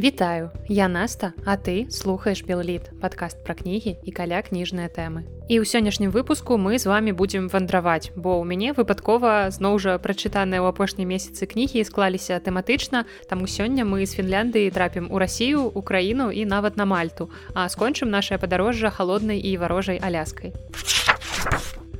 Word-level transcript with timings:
Вітаю, 0.00 0.50
я 0.68 0.88
Наста, 0.88 1.32
а 1.44 1.56
ты 1.56 1.90
слухаеш 1.90 2.40
Белліт, 2.48 2.88
падкаст 3.02 3.44
пра 3.44 3.52
кнігі 3.52 4.00
і 4.00 4.10
каля 4.16 4.40
кніжныя 4.40 4.88
тэмы. 4.88 5.28
І 5.44 5.60
ў 5.60 5.68
сённяшнім 5.68 6.08
выпуску 6.08 6.56
мы 6.56 6.80
з 6.80 6.88
вами 6.88 7.12
будзем 7.12 7.52
вандраваць, 7.52 8.08
бо 8.16 8.40
ў 8.40 8.48
мяне 8.48 8.72
выпадкова 8.72 9.52
зноў 9.52 9.76
жа 9.76 10.00
прачытаныя 10.00 10.64
ў 10.64 10.72
апошнія 10.72 11.04
месяцы 11.04 11.44
кнігі 11.44 11.84
склаліся 11.84 12.40
тэматычна, 12.40 13.04
таму 13.28 13.44
сёння 13.44 13.84
мы 13.84 14.08
з 14.08 14.16
Фінляндыі 14.16 14.72
трапім 14.72 15.12
у 15.12 15.20
рассію, 15.20 15.68
Украіну 15.68 16.32
і 16.32 16.48
нават 16.48 16.80
на 16.80 16.88
мальту, 16.88 17.28
а 17.52 17.68
скончым 17.68 18.08
нашае 18.08 18.40
падарожжа 18.40 18.88
халоднай 18.88 19.36
і 19.36 19.52
варожай 19.60 20.00
аляскай. 20.00 20.56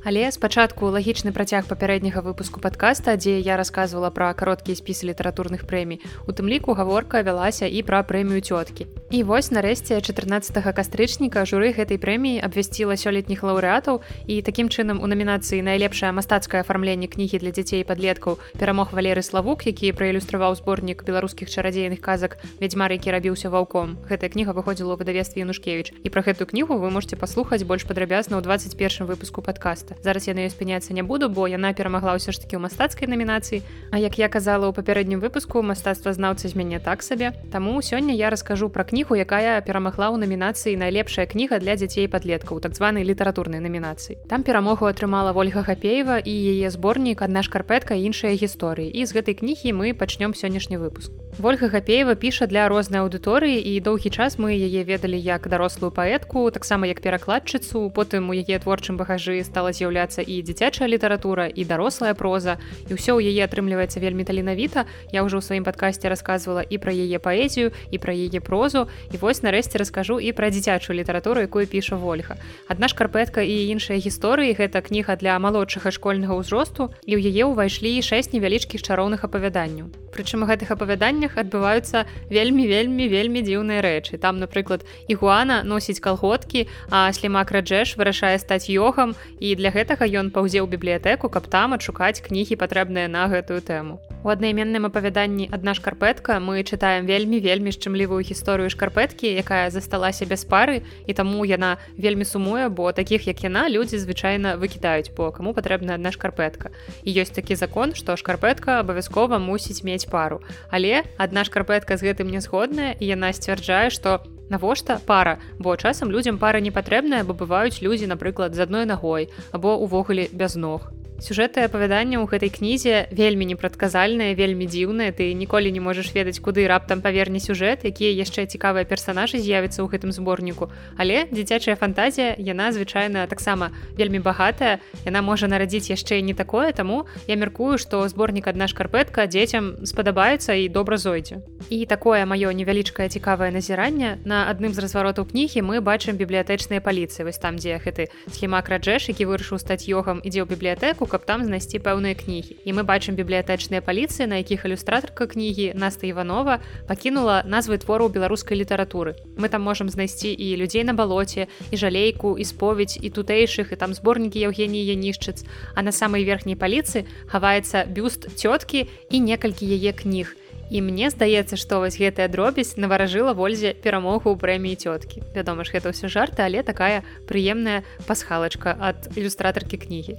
Але 0.04 0.32
спачатку 0.32 0.88
лагічны 0.88 1.28
працяг 1.28 1.68
папярэдняга 1.68 2.24
выпуску 2.24 2.60
падкаста, 2.60 3.16
дзе 3.20 3.36
я 3.36 3.60
рассказывала 3.60 4.08
пра 4.08 4.32
кароткія 4.32 4.72
спісы 4.72 5.04
літаратурных 5.04 5.68
прэмій. 5.68 6.00
У 6.24 6.32
тым 6.32 6.48
ліку 6.48 6.72
гаворка 6.72 7.20
вялася 7.20 7.68
і 7.68 7.84
пра 7.84 8.00
прэмію 8.00 8.40
цёткі. 8.40 8.88
І 9.12 9.22
вось 9.28 9.52
нарэшце 9.52 10.00
14 10.00 10.56
кастрычніка 10.72 11.44
журы 11.44 11.76
гэтай 11.76 12.00
прэміі 12.00 12.40
абвясціла 12.40 12.96
сёлетніх 12.96 13.44
лаўрэатаў 13.44 14.00
і 14.24 14.40
такім 14.40 14.72
чынам 14.72 15.04
у 15.04 15.06
намінацыі 15.10 15.60
найлепшае 15.60 16.16
мастацкае 16.16 16.64
афармленне 16.64 17.04
кнігі 17.04 17.44
для 17.44 17.52
дзяцей 17.52 17.84
падлеткаў 17.84 18.40
перамог 18.56 18.96
валеры 18.96 19.20
славук, 19.20 19.68
які 19.68 19.92
праілюстраваў 19.92 20.56
зборнік 20.56 21.04
беларускіх 21.04 21.52
чарадзейных 21.52 22.00
казак 22.00 22.40
вядзьмар, 22.56 22.96
які 22.96 23.12
рабіўся 23.12 23.52
ваўком. 23.52 24.00
Гэтая 24.08 24.32
кніга 24.32 24.56
выходзіла 24.56 24.96
ў 24.96 25.04
выдавестве 25.04 25.44
Янушкевіч. 25.44 25.92
І 26.00 26.08
пра 26.08 26.24
гэтую 26.24 26.48
кнігу 26.48 26.80
вы 26.80 26.88
можете 26.88 27.20
паслухаць 27.20 27.68
больш 27.68 27.84
падрабязна 27.84 28.40
ў 28.40 28.46
21 28.48 29.04
выпуску 29.04 29.42
падкаста 29.42 29.89
проста 29.90 30.04
зараз 30.04 30.28
я 30.28 30.34
на 30.34 30.40
ёй 30.40 30.50
спыняцца 30.50 30.92
не 30.94 31.02
буду 31.02 31.28
бо 31.28 31.46
яна 31.48 31.72
перамагла 31.72 32.14
ўсё 32.14 32.32
ж 32.32 32.40
такі 32.40 32.56
ў 32.56 32.62
мастацкай 32.62 33.08
намінацыі. 33.08 33.62
А 33.90 33.98
як 33.98 34.18
я 34.18 34.28
казала 34.28 34.70
ў 34.70 34.72
папярэднім 34.74 35.20
выпуску 35.20 35.62
мастацтва 35.62 36.12
знаўца 36.12 36.48
з 36.48 36.54
мяне 36.54 36.78
так 36.78 37.02
сабе. 37.02 37.32
Таму 37.52 37.80
сёння 37.82 38.14
я 38.14 38.30
раскажу 38.30 38.70
пра 38.70 38.84
кнігу 38.84 39.14
якая 39.18 39.60
перамагла 39.62 40.14
ў 40.14 40.16
намінацыі 40.22 40.76
найлепшая 40.76 41.26
кніга 41.26 41.58
для 41.58 41.76
дзяцей 41.76 42.08
падлеткаў 42.08 42.60
так 42.60 42.74
званай 42.74 43.04
літаратурнай 43.04 43.60
намінацыі. 43.60 44.18
Там 44.28 44.42
перамогу 44.42 44.86
атрымала 44.86 45.32
ольга 45.34 45.62
гапеева 45.62 46.18
і 46.18 46.34
яе 46.34 46.70
зборнік 46.70 47.22
адна 47.22 47.42
шкарпетка 47.42 47.94
іншыя 47.94 48.34
гісторыі 48.34 48.90
і 48.90 49.06
з 49.06 49.10
гэтай 49.14 49.34
кнігі 49.34 49.74
мы 49.74 49.94
пачнём 49.94 50.34
сённяшні 50.34 50.78
выпуск. 50.78 51.10
Ольга 51.42 51.68
гапеева 51.68 52.14
піша 52.14 52.46
для 52.46 52.68
рознай 52.68 53.00
аўдыторыі 53.00 53.56
і 53.56 53.80
доўгі 53.80 54.10
час 54.10 54.36
мы 54.36 54.52
яе 54.52 54.84
ведалі 54.84 55.16
як 55.16 55.48
дарослую 55.48 55.90
паэтку 55.90 56.50
таксама 56.50 56.86
як 56.86 57.00
перакладчыцу. 57.00 57.88
Потым 57.90 58.28
у 58.28 58.36
яе 58.36 58.58
творчым 58.58 58.96
багажы 59.00 59.42
стала 59.44 59.72
з'яўляцца 59.80 60.20
і 60.20 60.44
дзіцячая 60.44 60.84
літаратура 60.92 61.48
і 61.48 61.64
дарослая 61.64 62.12
проза. 62.12 62.60
І 62.86 63.00
ўсё 63.00 63.16
ў 63.16 63.32
яе 63.32 63.48
атрымліваецца 63.48 64.04
вельмі 64.04 64.28
таленавіта. 64.28 64.84
Я 65.08 65.24
ўжо 65.24 65.40
ў 65.40 65.44
сваім 65.48 65.64
падкасці 65.64 66.12
рассказывала 66.12 66.60
і 66.60 66.76
пра 66.76 66.92
яе 66.92 67.16
паэзію 67.16 67.72
і 67.88 67.96
пра 67.96 68.12
яе 68.12 68.44
прозу. 68.44 68.84
І 69.08 69.16
вось 69.16 69.40
нарэшце 69.40 69.80
раскажу 69.80 70.20
і 70.20 70.36
пра 70.36 70.52
дзіцячую 70.52 71.00
літаратуру 71.00 71.40
якую 71.40 71.64
піша 71.64 71.96
ольга 71.96 72.36
адна 72.68 72.88
шкарпетка 72.88 73.42
і 73.42 73.54
іншыя 73.72 73.98
гісторыі 73.98 74.54
гэта 74.58 74.82
кніга 74.82 75.16
для 75.16 75.38
малодшага 75.38 75.90
школьнага 75.94 76.36
ўзросту 76.36 76.90
і 77.06 77.16
ў 77.16 77.20
яе 77.30 77.46
ўвайшлі 77.48 78.02
шэсць 78.02 78.34
невялічкіх 78.34 78.82
чароўных 78.82 79.24
апавяданняў. 79.24 79.90
Прычым 80.10 80.42
у 80.42 80.48
гэтых 80.50 80.74
апавяданнях 80.74 81.38
адбываюцца 81.38 82.04
вельмі 82.30 82.66
вельмі 82.66 83.06
вельмі 83.06 83.40
дзіўныя 83.46 83.80
рэчы. 83.80 84.18
Там 84.18 84.42
напрыклад 84.42 84.84
ігуана 85.06 85.62
носіць 85.62 86.02
калготкі 86.02 86.66
а 86.90 87.10
слімак 87.14 87.54
раджэш 87.54 87.94
вырашае 87.96 88.38
стаць 88.42 88.68
йогам 88.68 89.14
і 89.38 89.54
для 89.54 89.69
гэтага 89.74 90.10
ён 90.20 90.30
паўзе 90.34 90.60
ў 90.60 90.68
бібліятэку 90.70 91.30
каб 91.30 91.46
там 91.46 91.78
адшукаць 91.78 92.22
кнігі 92.26 92.60
патрэбныя 92.60 93.08
на 93.08 93.26
гэтую 93.32 93.60
тэму 93.62 94.00
У 94.22 94.28
аднайменным 94.28 94.84
апавяданні 94.84 95.48
адна 95.48 95.72
шкарпетка 95.72 96.40
мы 96.44 96.60
чытаем 96.60 97.06
вельмі 97.08 97.40
вельмі 97.40 97.72
шчымлівую 97.72 98.20
гісторыю 98.20 98.68
шкарпеткі, 98.68 99.24
якая 99.32 99.72
засталася 99.72 100.28
без 100.28 100.44
пары 100.44 100.84
і 101.08 101.16
таму 101.16 101.46
яна 101.48 101.78
вельмі 101.96 102.28
сумуе, 102.28 102.68
бо 102.68 102.92
такіх 102.92 103.24
як 103.24 103.40
яна 103.40 103.64
людзі 103.72 103.96
звычайна 103.96 104.60
выкідаюць 104.60 105.08
по 105.16 105.32
каму 105.32 105.56
патрэбна 105.56 105.96
адна 105.96 106.12
шкарпетка. 106.12 106.68
І 107.00 107.16
ёсць 107.16 107.32
такі 107.32 107.56
закон, 107.56 107.96
што 107.96 108.20
шкарпетка 108.20 108.84
абавязкова 108.84 109.40
мусіць 109.40 109.80
мець 109.88 110.04
пару. 110.04 110.44
Але 110.68 111.08
адна 111.16 111.48
шкарпетка 111.48 111.96
з 111.96 112.12
гэтым 112.12 112.28
не 112.28 112.44
згодная 112.44 112.92
і 113.00 113.08
яна 113.08 113.32
сцвярджае, 113.32 113.88
што 113.88 114.20
навошта 114.50 115.00
пара, 115.06 115.38
бо 115.58 115.76
часам 115.76 116.10
людзям 116.10 116.38
пара 116.38 116.60
не 116.60 116.70
патрэбная, 116.70 117.24
бо 117.24 117.32
бываюць 117.32 117.80
людзі, 117.80 118.06
напрыклад, 118.06 118.54
з 118.54 118.66
адной 118.66 118.84
нагой 118.84 119.30
або 119.52 119.78
увогуле 119.78 120.28
без 120.32 120.56
ног 120.56 120.92
сюжэты 121.20 121.64
апавядання 121.64 122.18
ў 122.20 122.26
гэтай 122.28 122.50
кнізе 122.50 123.08
вельмі 123.12 123.44
непрадказальныя 123.52 124.34
вельмі 124.34 124.66
дзіўныя 124.66 125.12
ты 125.12 125.32
ніколі 125.32 125.70
не 125.72 125.80
можаш 125.80 126.12
ведаць 126.16 126.40
куды 126.40 126.66
раптам 126.66 127.00
паверне 127.00 127.40
сюжэт 127.40 127.84
якія 127.84 128.12
яшчэ 128.16 128.48
цікавыя 128.48 128.84
персонажы 128.84 129.38
з'явяцца 129.38 129.84
ў 129.84 129.88
гэтым 129.92 130.10
зборніку 130.12 130.72
але 130.96 131.28
дзіцячая 131.30 131.76
фантазія 131.76 132.34
яна 132.38 132.72
звычайна 132.72 133.26
таксама 133.26 133.70
вельмі 133.96 134.18
багатая. 134.18 134.80
Яна 135.04 135.22
можа 135.22 135.48
нарадзіць 135.48 135.90
яшчэ 135.90 136.20
не 136.22 136.34
такое 136.34 136.72
таму 136.72 137.06
я 137.28 137.36
мяркую 137.36 137.78
што 137.78 138.02
зборнік 138.08 138.48
адна 138.48 138.68
шкарпетка 138.68 139.26
дзецям 139.26 139.84
спадабаецца 139.84 140.54
і 140.54 140.68
добра 140.68 140.96
зойдзе. 140.96 141.42
І 141.70 141.86
такое 141.86 142.24
маё 142.26 142.52
невялічкае 142.52 143.08
цікавае 143.08 143.50
назіранне. 143.52 144.18
На 144.24 144.50
адным 144.50 144.72
з 144.72 144.80
разваротаў 144.80 145.28
кнігі 145.30 145.62
мы 145.62 145.80
бачым 145.80 146.16
бібліятэчныя 146.16 146.80
паліцыі 146.80 147.28
вось 147.28 147.38
там 147.38 147.56
дзе 147.56 147.78
гэты 147.78 148.08
схема 148.32 148.62
краджэш 148.62 149.08
які 149.12 149.26
вырашыў 149.26 149.58
стаць 149.58 149.86
йогам 149.86 150.20
ідзе 150.24 150.42
ў 150.42 150.48
бібліятэку 150.48 151.06
каб 151.10 151.26
там 151.26 151.44
знайсці 151.44 151.82
пэўныя 151.82 152.14
кнігі 152.14 152.56
і 152.64 152.70
мы 152.78 152.86
бачым 152.86 153.18
бібліятэчныя 153.18 153.82
паліцыі 153.82 154.30
на 154.30 154.38
якіх 154.40 154.64
ілюстратарка 154.64 155.26
кнігі 155.26 155.74
наста 155.74 156.06
іванова 156.06 156.62
пакінула 156.86 157.42
назвы 157.44 157.82
твору 157.82 158.08
беларускай 158.08 158.54
літаратуры 158.56 159.18
мы 159.36 159.50
там 159.50 159.66
можам 159.66 159.90
знайсці 159.90 160.30
і 160.30 160.54
людзей 160.56 160.86
на 160.86 160.94
балоце 160.94 161.50
і 161.70 161.76
жалейку 161.76 162.38
і 162.38 162.44
споведь 162.46 162.98
і 163.02 163.10
тутэйшых 163.10 163.74
і 163.74 163.80
там 163.80 163.94
зборнікі 163.94 164.46
евгеніі 164.46 164.94
янішчыц 164.94 165.42
а 165.74 165.82
на 165.82 165.92
самай 165.92 166.22
верхняй 166.24 166.54
паліцы 166.54 167.04
хаваецца 167.26 167.84
бюст 167.90 168.30
цёткі 168.38 168.86
і 169.10 169.16
некалькі 169.20 169.66
яе 169.66 169.92
кніг 169.92 170.38
І 170.70 170.80
мне 170.86 171.10
здаецца, 171.10 171.58
што 171.58 171.82
вось 171.82 171.98
гэтая 171.98 172.30
дробязь 172.30 172.78
наваражыла 172.78 173.34
вользе 173.34 173.74
перамогу 173.74 174.30
ў 174.30 174.38
прэміі 174.38 174.78
цёткі. 174.78 175.26
Вядома 175.34 175.66
ж, 175.66 175.74
гэта 175.74 175.90
ўсё 175.90 176.06
жарты, 176.06 176.46
але 176.46 176.62
такая 176.62 177.02
прыемная 177.26 177.82
пасхалачка 178.06 178.78
ад 178.78 179.10
ілюстратаркі 179.18 179.82
кнігі. 179.82 180.14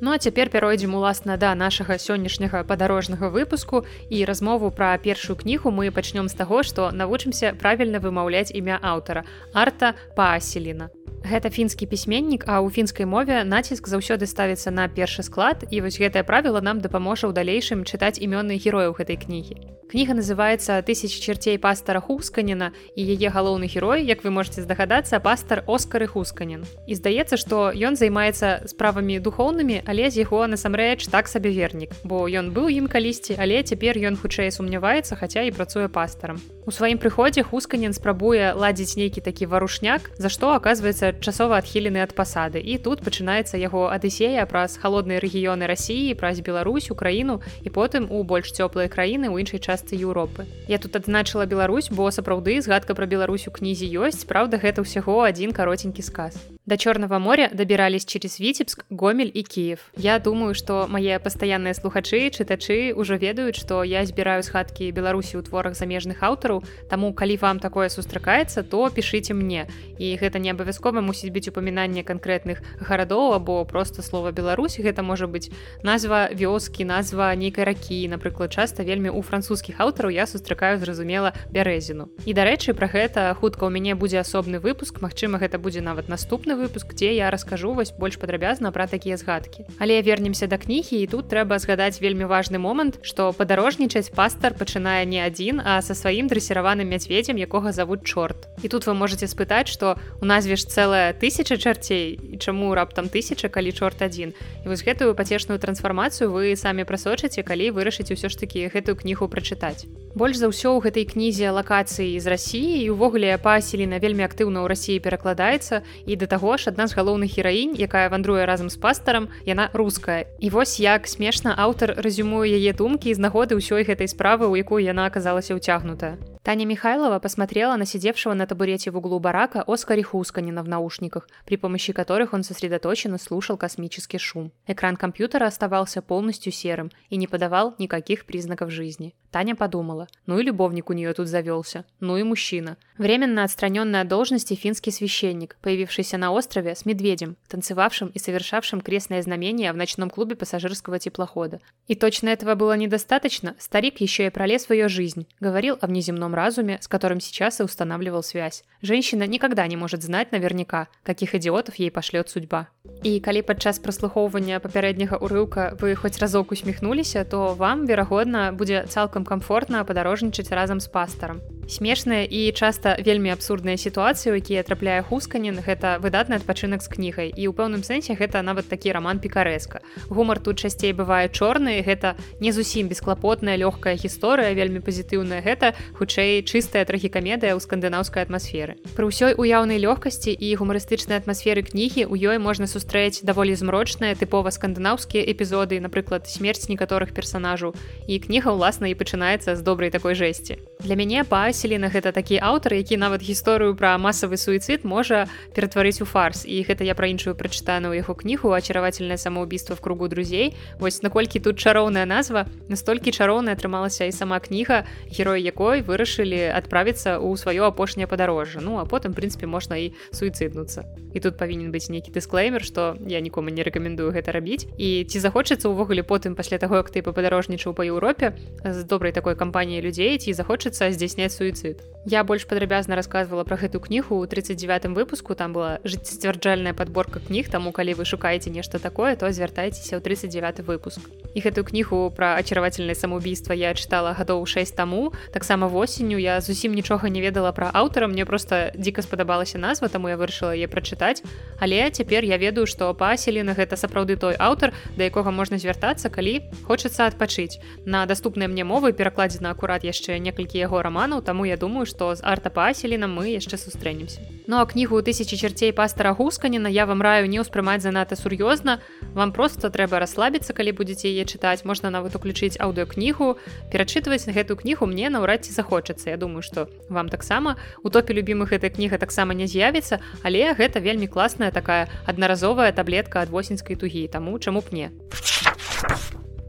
Ну 0.00 0.12
а 0.12 0.18
цяпер 0.18 0.50
пяройдзем 0.52 0.94
уласна 0.94 1.36
да 1.40 1.54
нашага 1.54 1.96
сённяшняга 1.96 2.64
падарожнага 2.68 3.32
выпуску 3.32 3.84
і 4.10 4.24
размову 4.28 4.70
пра 4.70 4.92
першую 4.98 5.36
кнігу 5.40 5.72
мы 5.72 5.88
пачнём 5.90 6.28
з 6.28 6.36
таго, 6.36 6.62
што 6.62 6.92
навучымся 6.92 7.56
правільна 7.56 7.98
вымаўляць 7.98 8.52
імя 8.52 8.76
аўтара 8.82 9.24
арта 9.56 9.94
пааселіна. 10.16 10.92
Гэта 11.24 11.50
фінскі 11.50 11.88
пісьменнік, 11.88 12.44
а 12.44 12.60
ў 12.60 12.70
фінскай 12.70 13.08
мове 13.08 13.40
націск 13.42 13.88
заўсёды 13.88 14.28
ставіцца 14.28 14.70
на 14.70 14.84
першы 14.86 15.24
склад 15.24 15.64
і 15.70 15.80
вось 15.80 15.96
гэтае 15.96 16.22
правіла 16.28 16.60
нам 16.60 16.84
дапаможа 16.84 17.26
ў 17.26 17.32
далейшым 17.32 17.88
чытаць 17.88 18.20
імённых 18.20 18.60
герояў 18.60 18.92
гэтай 19.00 19.16
кнігі. 19.16 19.56
Кніга 19.86 20.18
называецца 20.18 20.82
тысяч 20.82 21.14
чарцей 21.22 21.58
пастара 21.62 22.02
Хусканіна 22.02 22.72
і 22.98 23.02
яе 23.06 23.30
галоўны 23.30 23.70
герой, 23.70 24.02
як 24.02 24.26
вы 24.26 24.34
можете 24.34 24.58
здагадацца 24.66 25.20
пастар 25.22 25.62
Оскары 25.70 26.10
Хусканін. 26.10 26.66
І 26.90 26.98
здаецца, 26.98 27.38
што 27.38 27.70
ён 27.70 27.94
займаецца 27.94 28.66
справамі 28.66 29.22
духоўнымі, 29.22 29.86
але 29.86 30.10
з 30.10 30.26
яго 30.26 30.42
насамрэч 30.50 31.06
так 31.06 31.30
сабе 31.30 31.54
вернік, 31.54 31.94
бо 32.02 32.26
ён 32.26 32.50
быў 32.50 32.66
ім 32.66 32.90
калісьці, 32.90 33.38
але 33.38 33.62
цяпер 33.62 33.94
ён 33.94 34.18
хутчэй 34.18 34.50
сумняваецца, 34.50 35.14
хаця 35.14 35.46
і 35.46 35.54
працуе 35.54 35.86
пастарам. 35.86 36.42
У 36.66 36.74
сваім 36.74 36.98
прыходзе 36.98 37.46
Хусканін 37.46 37.94
спрабуе 37.94 38.58
ладзіць 38.58 38.98
нейкі 38.98 39.22
такі 39.22 39.46
варушняк, 39.46 40.10
за 40.18 40.26
што 40.26 40.50
аказваецца 40.58 41.14
часова 41.22 41.62
адхілены 41.62 42.02
ад 42.02 42.10
пасады. 42.10 42.58
І 42.58 42.82
тут 42.82 43.06
пачынаецца 43.06 43.54
яго 43.54 43.86
адысея 43.94 44.42
праз 44.50 44.74
халодныя 44.82 45.22
рэгіёны 45.22 45.70
рассіі, 45.70 46.18
праз 46.18 46.42
Беларусь, 46.42 46.90
Украіну 46.90 47.38
і 47.62 47.70
потым 47.70 48.10
у 48.10 48.26
больш 48.26 48.50
цёплыя 48.50 48.90
краіны 48.90 49.30
ў 49.30 49.46
іншай 49.46 49.62
частцы 49.62 49.75
Еўропы. 49.92 50.46
Я 50.68 50.78
тут 50.78 50.96
адзначыла 50.96 51.44
Беларусь, 51.44 51.90
бо 51.90 52.08
сапраўды 52.08 52.62
згадка 52.62 52.94
пра 52.94 53.04
Беларусь 53.04 53.48
у 53.48 53.52
кнізе 53.52 53.84
ёсць, 53.84 54.24
праўда, 54.24 54.56
гэта 54.56 54.80
ўсяго 54.80 55.28
адзін 55.28 55.52
каротенькі 55.52 56.00
сказ. 56.00 56.40
До 56.66 56.76
Черного 56.76 57.20
моря 57.20 57.48
добирались 57.54 58.04
через 58.04 58.40
Витебск, 58.40 58.86
Гомель 58.90 59.30
и 59.32 59.44
Киев. 59.44 59.78
Я 59.96 60.18
думаю, 60.18 60.52
что 60.52 60.86
мои 60.88 61.16
постоянные 61.20 61.74
слухачы, 61.74 62.28
читачы 62.30 62.92
уже 62.92 63.18
ведают, 63.18 63.54
что 63.54 63.84
я 63.84 64.04
збираю 64.04 64.42
с 64.42 64.48
хатки 64.48 64.90
Беларуси 64.90 65.36
у 65.36 65.42
творах 65.42 65.76
замежных 65.76 66.24
аўтараў. 66.24 66.64
Таму, 66.90 67.14
калі 67.14 67.36
вам 67.36 67.60
такое 67.60 67.88
сустракаецца, 67.88 68.64
то 68.64 68.90
пишите 68.90 69.32
мне. 69.32 69.68
І 69.98 70.18
гэта 70.18 70.42
не 70.42 70.50
абавязкова 70.50 70.98
мусіць 70.98 71.30
быць 71.30 71.46
упамінанне 71.46 72.02
канкрэтных 72.02 72.58
гарадоў 72.82 73.38
або 73.38 73.64
просто 73.64 74.02
слова 74.02 74.32
Беларусь. 74.32 74.80
Гэта 74.82 75.06
можа 75.06 75.30
быць 75.30 75.54
назва 75.86 76.34
вёскі, 76.34 76.82
назва 76.82 77.30
нейкай 77.38 77.62
ракі. 77.62 78.02
Напрыклад, 78.10 78.50
часта 78.50 78.82
вельмі 78.82 79.14
у 79.14 79.22
французскіх 79.22 79.78
аўтараў 79.78 80.10
я 80.10 80.26
сустракаю, 80.26 80.82
зразумела, 80.82 81.30
бярэзіну. 81.46 82.10
І 82.26 82.34
дарэчы, 82.34 82.74
пра 82.74 82.90
гэта 82.90 83.30
хутка 83.38 83.62
ў 83.62 83.70
мяне 83.70 83.94
будзе 83.94 84.18
асобны 84.18 84.58
выпуск. 84.58 84.98
Магчыма, 84.98 85.38
гэта 85.38 85.62
будзе 85.62 85.78
нават 85.78 86.10
наступны 86.10 86.55
выпуск 86.56 86.94
дзе 86.96 87.14
я 87.14 87.30
раскажу 87.30 87.72
вось 87.72 87.92
больш 87.92 88.16
падрабязна 88.16 88.72
пра 88.72 88.86
такія 88.86 89.16
згадкі. 89.16 89.68
Але 89.78 90.00
вернемся 90.02 90.46
да 90.46 90.56
кнігі 90.56 90.98
і 91.02 91.06
тут 91.06 91.28
трэба 91.28 91.58
згадаць 91.60 92.00
вельмі 92.00 92.24
важны 92.24 92.58
момант 92.58 92.98
што 93.02 93.32
падарожнічаць 93.36 94.10
пастар 94.10 94.56
пачынае 94.56 95.04
не 95.04 95.20
адзін 95.20 95.60
а 95.60 95.82
са 95.82 95.94
сваім 95.94 96.32
дрэсіраваным 96.32 96.88
мядзведзем 96.88 97.36
якога 97.36 97.72
завуць 97.76 98.02
чорт. 98.02 98.48
І 98.62 98.68
тут 98.68 98.86
вы 98.86 98.94
можете 98.94 99.28
спытаць 99.28 99.68
што 99.68 100.00
у 100.20 100.24
назве 100.24 100.56
ж 100.56 100.64
цэлая 100.64 101.12
тысяча 101.12 101.60
чарцей 101.60 102.16
і 102.16 102.38
чаму 102.38 102.72
раптам 102.74 103.08
тысяча 103.12 103.48
калі 103.52 103.72
чорт 103.72 104.00
адзін. 104.02 104.32
І 104.64 104.68
вось 104.68 104.86
гэтую 104.86 105.12
пацешную 105.14 105.60
трансфармацыю 105.60 106.32
вы 106.32 106.56
самі 106.56 106.88
прасочыце 106.88 107.42
калі 107.42 107.70
вырашыце 107.76 108.16
ўсё 108.16 108.30
ж 108.30 108.40
такі 108.40 108.70
гэтую 108.72 108.96
кнігу 108.96 109.28
прачытаць. 109.28 109.84
Больш 110.16 110.40
за 110.40 110.48
ўсё 110.48 110.72
ў 110.72 110.80
гэтай 110.80 111.04
кнізе 111.04 111.52
лакацыі 111.52 112.16
з 112.16 112.26
рассіі 112.30 112.86
і 112.86 112.94
увогуле 112.94 113.36
паселіна 113.36 114.00
вельмі 114.00 114.24
актыўна 114.24 114.64
ў 114.64 114.72
рассіі 114.72 115.02
перакладаецца 115.04 115.82
і 116.06 116.16
да 116.16 116.26
таго 116.30 116.45
ж 116.54 116.70
адна 116.70 116.86
з 116.86 116.94
галоўных 116.94 117.34
гераінь 117.34 117.74
якая 117.74 118.06
вандруе 118.14 118.46
разам 118.46 118.70
з 118.70 118.78
пастарам 118.78 119.26
яна 119.42 119.66
руская. 119.74 120.30
І 120.38 120.54
вось 120.54 120.78
як 120.78 121.10
смешна 121.10 121.58
аўтар 121.58 121.98
рэзюмуе 121.98 122.46
яе 122.54 122.70
думкі 122.70 123.10
з 123.10 123.18
нагоды 123.18 123.58
ўсёй 123.58 123.82
гэтай 123.82 124.06
справы 124.06 124.46
у 124.46 124.54
якую 124.54 124.86
яна 124.86 125.10
аказалася 125.10 125.58
ўцягнутая 125.58 126.35
Таня 126.46 126.64
Михайлова 126.64 127.18
посмотрела 127.18 127.74
на 127.74 127.84
сидевшего 127.86 128.32
на 128.32 128.46
табурете 128.46 128.92
в 128.92 128.96
углу 128.96 129.18
барака 129.18 129.64
Оскари 129.66 130.02
Хусканина 130.02 130.62
в 130.62 130.68
наушниках, 130.68 131.28
при 131.44 131.56
помощи 131.56 131.92
которых 131.92 132.34
он 132.34 132.44
сосредоточенно 132.44 133.18
слушал 133.18 133.56
космический 133.56 134.18
шум. 134.18 134.52
Экран 134.68 134.94
компьютера 134.94 135.46
оставался 135.46 136.02
полностью 136.02 136.52
серым 136.52 136.92
и 137.10 137.16
не 137.16 137.26
подавал 137.26 137.74
никаких 137.80 138.26
признаков 138.26 138.70
жизни. 138.70 139.12
Таня 139.32 139.56
подумала, 139.56 140.06
ну 140.26 140.38
и 140.38 140.44
любовник 140.44 140.88
у 140.88 140.92
нее 140.92 141.12
тут 141.14 141.26
завелся, 141.26 141.84
ну 141.98 142.16
и 142.16 142.22
мужчина. 142.22 142.76
Временно 142.96 143.42
отстраненный 143.42 144.00
от 144.00 144.08
должности 144.08 144.54
финский 144.54 144.92
священник, 144.92 145.56
появившийся 145.60 146.16
на 146.16 146.30
острове 146.30 146.76
с 146.76 146.86
медведем, 146.86 147.36
танцевавшим 147.48 148.08
и 148.08 148.20
совершавшим 148.20 148.80
крестное 148.80 149.20
знамение 149.20 149.72
в 149.72 149.76
ночном 149.76 150.10
клубе 150.10 150.36
пассажирского 150.36 151.00
теплохода. 151.00 151.60
И 151.88 151.96
точно 151.96 152.28
этого 152.28 152.54
было 152.54 152.76
недостаточно, 152.76 153.56
старик 153.58 154.00
еще 154.00 154.26
и 154.26 154.30
пролез 154.30 154.66
в 154.66 154.72
ее 154.72 154.88
жизнь, 154.88 155.26
говорил 155.40 155.76
о 155.80 155.88
внеземном 155.88 156.35
разуме, 156.36 156.78
с 156.80 156.86
которым 156.86 157.18
сейчас 157.18 157.58
и 157.58 157.64
устанавливал 157.64 158.22
связь. 158.22 158.62
Женщина 158.82 159.26
никогда 159.26 159.66
не 159.66 159.76
может 159.76 160.02
знать 160.02 160.30
наверняка, 160.30 160.86
каких 161.02 161.34
идиотов 161.34 161.74
ей 161.76 161.90
пошлет 161.90 162.28
судьба. 162.28 162.68
І 163.06 163.20
калі 163.22 163.40
падчас 163.46 163.78
праслухоўвання 163.78 164.58
папярэдняга 164.58 165.22
ўрыўка 165.22 165.78
вы 165.78 165.94
хоць 165.94 166.18
разок 166.18 166.50
усміхнуліся, 166.50 167.22
то 167.22 167.54
вам, 167.54 167.86
верагодна, 167.86 168.50
будзе 168.50 168.82
цалкам 168.90 169.22
камфортна 169.22 169.86
падарожнічаць 169.86 170.50
разам 170.50 170.82
з 170.82 170.90
пастарам. 170.90 171.38
Смешная 171.68 172.22
і 172.22 172.50
часта 172.54 172.94
вельмі 172.98 173.30
абсурдная 173.30 173.76
сітуацыя, 173.76 174.34
якія 174.34 174.62
трапляе 174.62 175.02
хусканін, 175.02 175.58
гэта 175.66 175.98
выдатны 176.02 176.38
адпачынак 176.38 176.82
з 176.82 176.88
кнігай. 176.90 177.28
І 177.34 177.50
ў 177.50 177.54
пэўным 177.54 177.82
сэнсе 177.86 178.14
гэта 178.18 178.42
нават 178.42 178.70
такі 178.70 178.94
раман 178.94 179.18
пікарэска. 179.18 179.82
Гумар 180.10 180.38
тут 180.38 180.62
часцей 180.62 180.94
бывае 180.94 181.26
чорны, 181.30 181.82
гэта 181.82 182.14
не 182.38 182.50
зусім 182.50 182.86
бесклапотная 182.86 183.58
лёгкая 183.58 183.98
гісторыя, 183.98 184.54
вельмі 184.54 184.78
пазітыўная 184.78 185.42
гэта, 185.42 185.74
хутчэй 185.98 186.46
чыстая 186.46 186.86
трагікамедыя 186.86 187.54
ў 187.54 187.62
скандынаўскай 187.62 188.22
атмасферы. 188.26 188.78
Пры 188.94 189.10
ўсёй 189.10 189.34
уяўнай 189.34 189.82
лёгкасці 189.82 190.30
і 190.30 190.54
гумарыстычнай 190.54 191.18
атмасферы 191.18 191.66
кнігі 191.66 192.06
ў 192.06 192.14
ёй 192.30 192.38
можна 192.38 192.70
сустрэць 192.70 192.95
даволі 193.22 193.54
змрочныя 193.54 194.16
тыпова 194.16 194.48
скандынаўскія 194.48 195.24
эпізоды, 195.28 195.80
напрыклад, 195.80 196.24
смерць 196.28 196.68
некаторых 196.72 197.12
персанажаў. 197.12 197.76
І 198.08 198.18
кніга 198.18 198.56
ўласна 198.56 198.88
і 198.88 198.98
пачынаецца 198.98 199.56
з 199.56 199.60
добрай 199.60 199.90
такой 199.90 200.14
жэсці. 200.14 200.56
Для 200.80 200.94
мяне 200.94 201.24
па 201.24 201.50
селена 201.52 201.88
гэта 201.90 202.12
такі 202.12 202.38
аўтар 202.38 202.78
які 202.78 202.96
нават 203.00 203.24
гісторыю 203.24 203.74
пра 203.74 203.96
масавы 203.98 204.38
суіцид 204.38 204.84
можа 204.86 205.26
ператварыць 205.56 205.98
у 206.04 206.06
фарс 206.06 206.44
і 206.46 206.62
гэта 206.62 206.86
я 206.86 206.94
пра 206.94 207.10
іншую 207.10 207.34
прачытаную 207.34 207.96
яго 207.98 208.14
кнігу 208.14 208.54
ачаравательное 208.54 209.16
самоубийство 209.16 209.74
в 209.74 209.80
кругу 209.80 210.06
друзей 210.08 210.54
вось 210.78 211.02
наколькі 211.02 211.42
тут 211.42 211.58
чароўная 211.58 212.06
назва 212.06 212.46
настолькі 212.68 213.10
чароўная 213.10 213.58
атрымалася 213.58 214.06
і 214.06 214.12
сама 214.12 214.38
кніга 214.38 214.86
герой 215.10 215.42
якой 215.42 215.82
вырашылі 215.82 216.54
адправіцца 216.54 217.18
ў 217.18 217.34
сваё 217.34 217.66
апошняе 217.66 218.06
падарожжа 218.06 218.62
ну 218.62 218.78
а 218.78 218.86
потым 218.86 219.10
прынпе 219.10 219.50
можна 219.50 219.80
і 219.82 219.90
суіциднуцца 220.14 220.86
і 221.10 221.18
тут 221.18 221.34
павінен 221.34 221.74
быць 221.74 221.90
нейкі 221.90 222.14
дысклеймер 222.14 222.62
што 222.62 222.85
я 223.00 223.24
нікому 223.24 223.48
не 223.48 223.64
рэкамендую 223.64 224.12
гэта 224.12 224.36
рабіць. 224.36 224.68
І 224.76 225.08
ці 225.08 225.24
захочацца 225.24 225.72
ўвогуле 225.72 226.04
потым 226.04 226.36
пасля 226.36 226.60
таго 226.60 226.84
як 226.84 226.92
ты 226.92 227.00
пападарожнічаў 227.00 227.72
па 227.72 227.88
Еўропе 227.88 228.36
з 228.60 228.84
добрай 228.84 229.16
такой 229.16 229.40
кампаніяй 229.40 229.80
людзей 229.80 230.20
ці 230.20 230.36
захочацца 230.36 230.92
здзяйсняць 230.92 231.32
сваю 231.32 231.46
суіцид. 231.46 231.82
Я 232.06 232.22
больш 232.24 232.46
падрабязна 232.46 232.94
рассказывала 232.94 233.42
пра 233.44 233.56
гэту 233.58 233.80
кнігу 233.82 234.22
ў 234.22 234.30
39 234.30 234.94
выпуску. 234.94 235.34
Там 235.34 235.52
была 235.52 235.78
жыццццвярджальная 235.82 236.74
подборка 236.74 237.20
кніг 237.20 237.50
таму 237.50 237.72
калі 237.72 237.94
вы 237.94 238.04
шукаеце 238.04 238.50
нешта 238.50 238.78
такое 238.78 239.16
то 239.16 239.30
звяртайцеся 239.30 239.98
ў 239.98 240.00
39 240.00 240.66
выпуск. 240.66 241.00
І 241.34 241.42
гэтую 241.42 241.66
кнігу 241.66 242.10
пра 242.14 242.38
ачаравательнае 242.38 242.94
самоубийства 242.94 243.52
я 243.52 243.74
чытала 243.74 244.14
гадоў 244.14 244.46
6 244.46 244.76
таму. 244.76 245.12
Таксама 245.32 245.66
восенню 245.66 246.18
я 246.18 246.40
зусім 246.40 246.74
нічога 246.74 247.10
не 247.10 247.20
ведала 247.20 247.52
пра 247.52 247.70
аўтара. 247.74 248.06
Мне 248.06 248.24
просто 248.24 248.70
дзіка 248.74 249.02
спадабалася 249.02 249.58
назва 249.58 249.88
таму 249.88 250.08
я 250.08 250.16
вырашыла 250.16 250.54
яе 250.54 250.70
прачытаць. 250.70 251.26
Але 251.58 251.90
цяпер 251.90 252.24
я 252.24 252.38
ведаю 252.38 252.65
што 252.66 252.92
паселена 252.94 253.54
гэта 253.54 253.76
сапраўды 253.76 254.16
той 254.16 254.34
аўтар 254.34 254.74
да 254.96 255.06
якога 255.06 255.30
можна 255.30 255.58
звяртацца 255.58 256.10
калі 256.10 256.42
хочацца 256.66 257.06
адпачыць. 257.06 257.62
На 257.86 258.06
даступныя 258.06 258.48
мне 258.48 258.64
мовы 258.64 258.92
перакладзена 258.92 259.50
акурат 259.54 259.84
яшчэ 259.86 260.18
некалькі 260.18 260.58
яго 260.58 260.82
раманаў 260.82 261.22
таму 261.22 261.46
я 261.46 261.56
думаю 261.56 261.86
што 261.86 262.14
з 262.14 262.20
артапаселена 262.26 263.06
мы 263.06 263.38
яшчэ 263.38 263.56
сустрэнемся. 263.56 264.20
Ну 264.46 264.58
а 264.58 264.66
кнігу 264.66 265.02
тысячи 265.02 265.36
чарцей 265.36 265.72
пастара 265.72 266.14
гусканіна 266.14 266.68
я 266.68 266.86
вам 266.86 267.02
раю 267.02 267.30
не 267.30 267.38
ўспрымаць 267.40 267.82
занадта 267.82 268.16
сур'ёзна. 268.16 268.80
Вам 269.14 269.32
просто 269.32 269.70
трэба 269.70 270.02
расслабіцца 270.02 270.52
калі 270.52 270.72
будете 270.72 271.08
яе 271.08 271.24
чытаць. 271.24 271.64
Можна 271.64 271.90
нават 271.90 272.14
уключыць 272.18 272.58
аўдыокнігу 272.58 273.38
перачытваць 273.70 274.26
на 274.26 274.32
гэту 274.34 274.56
кнігу 274.56 274.86
мне 274.86 275.10
наўрад 275.10 275.46
ці 275.46 275.52
захочацца. 275.52 276.10
Я 276.10 276.16
думаю 276.16 276.42
что 276.42 276.68
вам 276.88 277.08
таксама. 277.08 277.56
У 277.82 277.90
топе 277.90 278.14
любімых 278.14 278.52
эта 278.52 278.70
кніга 278.70 278.98
таксама 278.98 279.34
не 279.34 279.46
з'явіцца 279.46 280.00
але 280.22 280.54
гэта 280.54 280.80
вельмі 280.80 281.06
класная 281.06 281.50
такая 281.50 281.88
аднаразовая 282.06 282.55
таблетка 282.72 283.22
ад 283.22 283.30
восеньскай 283.30 283.76
тугі 283.76 284.08
таму 284.08 284.38
чаму 284.38 284.64
б 284.64 284.72
не 284.72 284.86